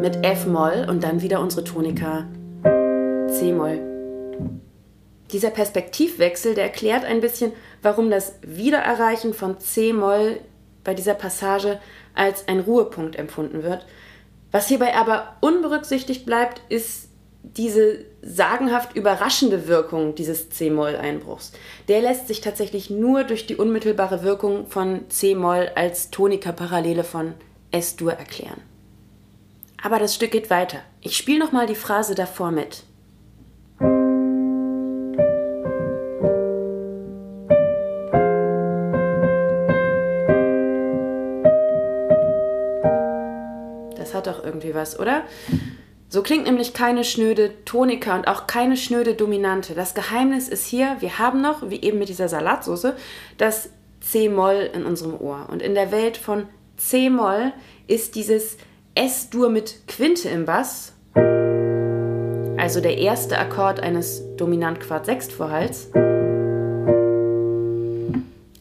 mit 0.00 0.24
F-Moll 0.24 0.86
und 0.88 1.04
dann 1.04 1.20
wieder 1.20 1.40
unsere 1.40 1.64
Tonika 1.64 2.26
C-Moll. 3.28 3.80
Dieser 5.32 5.50
Perspektivwechsel, 5.50 6.54
der 6.54 6.64
erklärt 6.64 7.04
ein 7.04 7.20
bisschen, 7.20 7.52
warum 7.82 8.10
das 8.10 8.38
Wiedererreichen 8.40 9.34
von 9.34 9.60
C-Moll 9.60 10.40
bei 10.82 10.94
dieser 10.94 11.14
Passage 11.14 11.78
als 12.14 12.48
ein 12.48 12.60
Ruhepunkt 12.60 13.16
empfunden 13.16 13.62
wird. 13.62 13.84
Was 14.50 14.68
hierbei 14.68 14.94
aber 14.94 15.36
unberücksichtigt 15.42 16.24
bleibt, 16.24 16.62
ist 16.70 17.10
diese 17.44 18.04
sagenhaft 18.22 18.96
überraschende 18.96 19.68
Wirkung 19.68 20.14
dieses 20.14 20.50
C-Moll-Einbruchs, 20.50 21.52
der 21.88 22.00
lässt 22.00 22.26
sich 22.26 22.40
tatsächlich 22.40 22.90
nur 22.90 23.24
durch 23.24 23.46
die 23.46 23.56
unmittelbare 23.56 24.22
Wirkung 24.22 24.66
von 24.66 25.08
C-Moll 25.10 25.70
als 25.74 26.10
Tonika-Parallele 26.10 27.04
von 27.04 27.34
S-Dur 27.70 28.14
erklären. 28.14 28.60
Aber 29.82 29.98
das 29.98 30.14
Stück 30.14 30.30
geht 30.30 30.48
weiter. 30.48 30.78
Ich 31.02 31.16
spiele 31.16 31.38
nochmal 31.38 31.66
die 31.66 31.74
Phrase 31.74 32.14
davor 32.14 32.50
mit. 32.50 32.84
Das 43.96 44.14
hat 44.14 44.26
doch 44.26 44.42
irgendwie 44.42 44.74
was, 44.74 44.98
oder? 44.98 45.24
So 46.08 46.22
klingt 46.22 46.44
nämlich 46.44 46.74
keine 46.74 47.02
schnöde 47.02 47.64
Tonika 47.64 48.14
und 48.14 48.28
auch 48.28 48.46
keine 48.46 48.76
schnöde 48.76 49.14
Dominante. 49.14 49.74
Das 49.74 49.94
Geheimnis 49.94 50.48
ist 50.48 50.66
hier, 50.66 50.96
wir 51.00 51.18
haben 51.18 51.40
noch, 51.40 51.68
wie 51.70 51.80
eben 51.80 51.98
mit 51.98 52.08
dieser 52.08 52.28
Salatsauce, 52.28 52.92
das 53.36 53.70
C-Moll 54.00 54.70
in 54.72 54.84
unserem 54.84 55.20
Ohr. 55.20 55.48
Und 55.50 55.62
in 55.62 55.74
der 55.74 55.90
Welt 55.90 56.16
von 56.16 56.46
C-Moll 56.76 57.52
ist 57.86 58.14
dieses 58.14 58.58
S-Dur 58.94 59.48
mit 59.48 59.88
Quinte 59.88 60.28
im 60.28 60.44
Bass, 60.44 60.92
also 62.56 62.80
der 62.80 62.98
erste 62.98 63.38
Akkord 63.38 63.80
eines 63.80 64.22
dominant 64.36 64.80
Quart 64.80 65.06
Sechstvorhalts, 65.06 65.88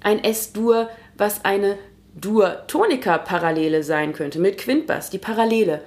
ein 0.02 0.24
S-Dur, 0.24 0.90
was 1.18 1.46
eine 1.46 1.78
Dur-Tonika-Parallele 2.16 3.84
sein 3.84 4.14
könnte, 4.14 4.40
mit 4.40 4.58
Quintbass, 4.58 5.10
die 5.10 5.18
Parallele. 5.18 5.82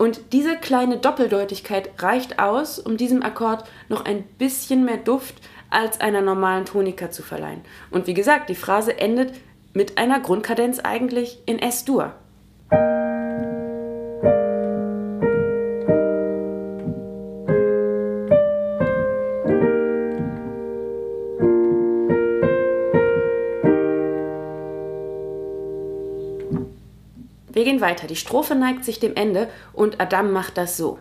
Und 0.00 0.32
diese 0.32 0.56
kleine 0.56 0.96
Doppeldeutigkeit 0.96 1.90
reicht 1.98 2.38
aus, 2.38 2.78
um 2.78 2.96
diesem 2.96 3.22
Akkord 3.22 3.64
noch 3.90 4.06
ein 4.06 4.22
bisschen 4.38 4.86
mehr 4.86 4.96
Duft 4.96 5.34
als 5.68 6.00
einer 6.00 6.22
normalen 6.22 6.64
Tonika 6.64 7.10
zu 7.10 7.22
verleihen. 7.22 7.60
Und 7.90 8.06
wie 8.06 8.14
gesagt, 8.14 8.48
die 8.48 8.54
Phrase 8.54 8.98
endet 8.98 9.34
mit 9.74 9.98
einer 9.98 10.18
Grundkadenz 10.18 10.78
eigentlich 10.78 11.40
in 11.44 11.58
S-Dur. 11.58 12.14
Wir 27.60 27.66
gehen 27.66 27.82
weiter. 27.82 28.06
Die 28.06 28.16
Strophe 28.16 28.54
neigt 28.54 28.86
sich 28.86 29.00
dem 29.00 29.16
Ende 29.16 29.46
und 29.74 30.00
Adam 30.00 30.32
macht 30.32 30.56
das 30.56 30.78
so. 30.78 30.98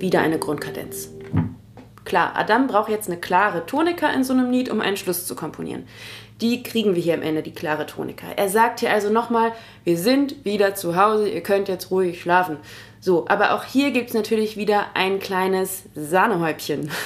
Wieder 0.00 0.20
eine 0.20 0.40
Grundkadenz. 0.40 1.10
Klar, 2.04 2.32
Adam 2.34 2.66
braucht 2.66 2.90
jetzt 2.90 3.08
eine 3.08 3.20
klare 3.20 3.66
Tonika 3.66 4.08
in 4.08 4.24
so 4.24 4.32
einem 4.32 4.50
Lied, 4.50 4.68
um 4.68 4.80
einen 4.80 4.96
Schluss 4.96 5.28
zu 5.28 5.36
komponieren. 5.36 5.86
Die 6.40 6.62
kriegen 6.62 6.94
wir 6.94 7.02
hier 7.02 7.14
am 7.14 7.22
Ende, 7.22 7.42
die 7.42 7.52
klare 7.52 7.84
Tonika. 7.84 8.26
Er 8.36 8.48
sagt 8.48 8.80
hier 8.80 8.90
also 8.90 9.10
nochmal, 9.10 9.52
wir 9.84 9.98
sind 9.98 10.44
wieder 10.44 10.74
zu 10.74 10.96
Hause, 10.96 11.28
ihr 11.28 11.42
könnt 11.42 11.68
jetzt 11.68 11.90
ruhig 11.90 12.22
schlafen. 12.22 12.56
So, 12.98 13.26
aber 13.28 13.54
auch 13.54 13.64
hier 13.64 13.90
gibt 13.90 14.08
es 14.08 14.14
natürlich 14.14 14.56
wieder 14.56 14.86
ein 14.94 15.18
kleines 15.18 15.84
Sahnehäubchen. 15.94 16.90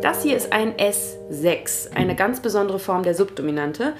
Das 0.00 0.22
hier 0.22 0.36
ist 0.36 0.52
ein 0.52 0.74
S6, 0.74 1.92
eine 1.92 2.14
ganz 2.14 2.40
besondere 2.40 2.78
Form 2.78 3.02
der 3.02 3.14
Subdominante 3.14 3.94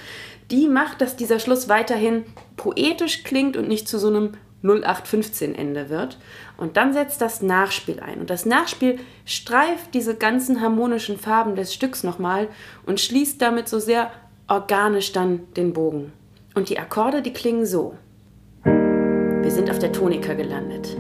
die 0.51 0.69
macht, 0.69 1.01
dass 1.01 1.17
dieser 1.17 1.39
Schluss 1.39 1.69
weiterhin 1.69 2.25
poetisch 2.57 3.25
klingt 3.25 3.57
und 3.57 3.69
nicht 3.69 3.89
zu 3.89 3.99
so 3.99 4.09
einem 4.09 4.33
0815 4.65 5.55
Ende 5.55 5.91
wird. 5.91 6.19
Und 6.57 6.77
dann 6.77 6.93
setzt 6.93 7.21
das 7.21 7.43
Nachspiel 7.43 8.01
ein. 8.01 8.21
Und 8.21 8.31
das 8.31 8.47
Nachspiel 8.47 8.99
streift 9.25 9.95
diese 9.95 10.17
ganzen 10.17 10.61
harmonischen 10.61 11.19
Farben 11.19 11.55
des 11.55 11.75
Stücks 11.75 12.03
nochmal 12.03 12.49
und 12.87 13.01
schließt 13.01 13.41
damit 13.41 13.69
so 13.69 13.79
sehr 13.79 14.11
organisch 14.49 15.13
dann 15.13 15.53
den 15.55 15.73
Bogen. 15.73 16.13
Und 16.55 16.69
die 16.69 16.79
Akkorde, 16.79 17.23
die 17.23 17.33
klingen 17.33 17.67
so. 17.67 17.95
Wir 18.65 19.51
sind 19.51 19.71
auf 19.71 19.79
der 19.79 19.93
Tonika 19.93 20.33
gelandet. 20.35 20.97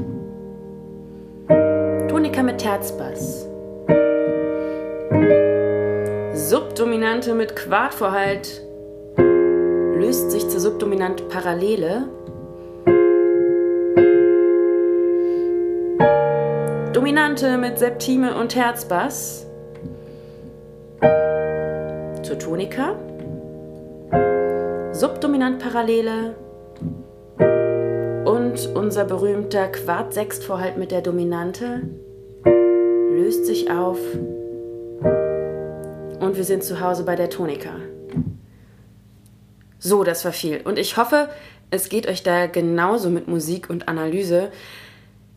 Tonika 2.08 2.42
mit 2.42 2.58
Terzbass. 2.58 3.48
Subdominante 6.34 7.34
mit 7.34 7.56
Quartvorhalt 7.56 8.62
löst 9.16 10.30
sich 10.30 10.48
zur 10.48 10.60
Subdominant 10.60 11.28
Parallele. 11.28 12.08
Dominante 16.94 17.58
mit 17.58 17.76
Septime 17.80 18.36
und 18.36 18.54
Herzbass. 18.54 19.46
Zur 22.22 22.38
Tonika. 22.38 22.94
Subdominant 24.92 25.58
Parallele. 25.58 26.36
Und 28.24 28.70
unser 28.76 29.04
berühmter 29.06 29.66
Quart-Sechstvorhalt 29.66 30.76
mit 30.76 30.92
der 30.92 31.02
Dominante 31.02 31.82
löst 32.44 33.46
sich 33.46 33.72
auf. 33.72 33.98
Und 36.20 36.36
wir 36.36 36.44
sind 36.44 36.62
zu 36.62 36.80
Hause 36.80 37.02
bei 37.02 37.16
der 37.16 37.28
Tonika. 37.28 37.74
So, 39.80 40.04
das 40.04 40.24
war 40.24 40.30
viel. 40.30 40.60
Und 40.62 40.78
ich 40.78 40.96
hoffe, 40.96 41.28
es 41.72 41.88
geht 41.88 42.06
euch 42.06 42.22
da 42.22 42.46
genauso 42.46 43.10
mit 43.10 43.26
Musik 43.26 43.68
und 43.68 43.88
Analyse. 43.88 44.52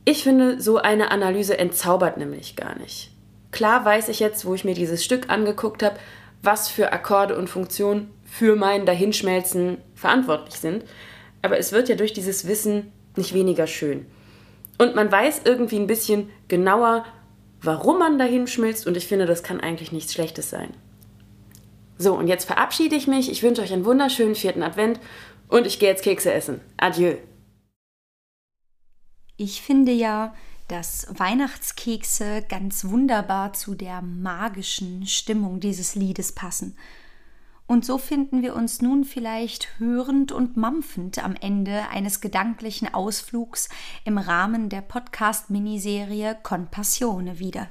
Ich 0.09 0.23
finde, 0.23 0.61
so 0.61 0.77
eine 0.77 1.11
Analyse 1.11 1.59
entzaubert 1.59 2.15
nämlich 2.15 2.55
gar 2.55 2.79
nicht. 2.79 3.11
Klar 3.51 3.83
weiß 3.83 4.07
ich 4.07 4.21
jetzt, 4.21 4.45
wo 4.45 4.53
ich 4.53 4.63
mir 4.63 4.73
dieses 4.73 5.03
Stück 5.03 5.29
angeguckt 5.29 5.83
habe, 5.83 5.97
was 6.41 6.69
für 6.69 6.93
Akkorde 6.93 7.37
und 7.37 7.49
Funktionen 7.49 8.13
für 8.23 8.55
mein 8.55 8.85
Dahinschmelzen 8.85 9.79
verantwortlich 9.95 10.55
sind. 10.55 10.85
Aber 11.41 11.57
es 11.57 11.73
wird 11.73 11.89
ja 11.89 11.95
durch 11.95 12.13
dieses 12.13 12.47
Wissen 12.47 12.93
nicht 13.17 13.33
weniger 13.33 13.67
schön. 13.67 14.05
Und 14.77 14.95
man 14.95 15.11
weiß 15.11 15.41
irgendwie 15.43 15.75
ein 15.77 15.87
bisschen 15.87 16.29
genauer, 16.47 17.03
warum 17.61 17.99
man 17.99 18.17
dahin 18.17 18.47
schmilzt 18.47 18.87
und 18.87 18.95
ich 18.95 19.07
finde, 19.07 19.25
das 19.25 19.43
kann 19.43 19.59
eigentlich 19.59 19.91
nichts 19.91 20.13
Schlechtes 20.13 20.49
sein. 20.49 20.69
So, 21.97 22.13
und 22.13 22.27
jetzt 22.27 22.45
verabschiede 22.45 22.95
ich 22.95 23.07
mich. 23.07 23.29
Ich 23.29 23.43
wünsche 23.43 23.61
euch 23.61 23.73
einen 23.73 23.83
wunderschönen 23.83 24.35
vierten 24.35 24.63
Advent 24.63 25.01
und 25.49 25.67
ich 25.67 25.79
gehe 25.79 25.89
jetzt 25.89 26.03
Kekse 26.05 26.31
essen. 26.31 26.61
Adieu. 26.77 27.15
Ich 29.37 29.61
finde 29.61 29.91
ja, 29.91 30.33
dass 30.67 31.07
Weihnachtskekse 31.11 32.43
ganz 32.49 32.85
wunderbar 32.85 33.53
zu 33.53 33.75
der 33.75 34.01
magischen 34.01 35.05
Stimmung 35.05 35.59
dieses 35.59 35.93
Liedes 35.93 36.33
passen. 36.33 36.75
Und 37.67 37.85
so 37.85 37.99
finden 37.99 38.41
wir 38.41 38.55
uns 38.55 38.81
nun 38.81 39.03
vielleicht 39.03 39.79
hörend 39.79 40.31
und 40.31 40.57
mampfend 40.57 41.23
am 41.23 41.35
Ende 41.35 41.87
eines 41.89 42.19
gedanklichen 42.19 42.91
Ausflugs 42.93 43.69
im 44.05 44.17
Rahmen 44.17 44.69
der 44.69 44.81
Podcast-Miniserie 44.81 46.35
Compassione 46.41 47.37
wieder. 47.37 47.69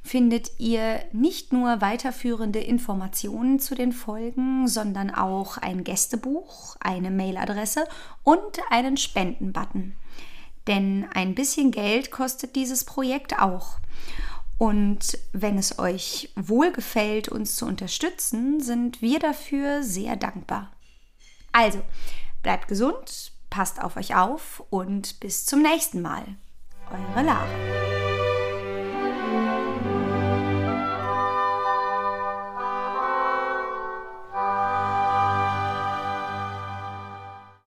findet 0.04 0.52
ihr 0.58 1.02
nicht 1.12 1.52
nur 1.52 1.80
weiterführende 1.80 2.60
Informationen 2.60 3.58
zu 3.58 3.74
den 3.74 3.90
Folgen, 3.90 4.68
sondern 4.68 5.10
auch 5.10 5.56
ein 5.56 5.82
Gästebuch, 5.82 6.76
eine 6.78 7.10
Mailadresse 7.10 7.88
und 8.22 8.60
einen 8.70 8.98
Spendenbutton. 8.98 9.96
Denn 10.66 11.08
ein 11.14 11.34
bisschen 11.34 11.70
Geld 11.70 12.10
kostet 12.10 12.54
dieses 12.54 12.84
Projekt 12.84 13.40
auch. 13.40 13.78
Und 14.58 15.18
wenn 15.32 15.58
es 15.58 15.78
euch 15.78 16.30
wohlgefällt, 16.36 17.28
uns 17.28 17.56
zu 17.56 17.66
unterstützen, 17.66 18.60
sind 18.60 19.00
wir 19.02 19.18
dafür 19.18 19.82
sehr 19.82 20.16
dankbar. 20.16 20.70
Also, 21.50 21.80
bleibt 22.42 22.68
gesund, 22.68 23.32
passt 23.48 23.82
auf 23.82 23.96
euch 23.96 24.14
auf 24.14 24.62
und 24.68 25.18
bis 25.20 25.46
zum 25.46 25.62
nächsten 25.62 26.02
Mal. 26.02 26.24
Eure 26.90 27.24
Lara. 27.24 28.23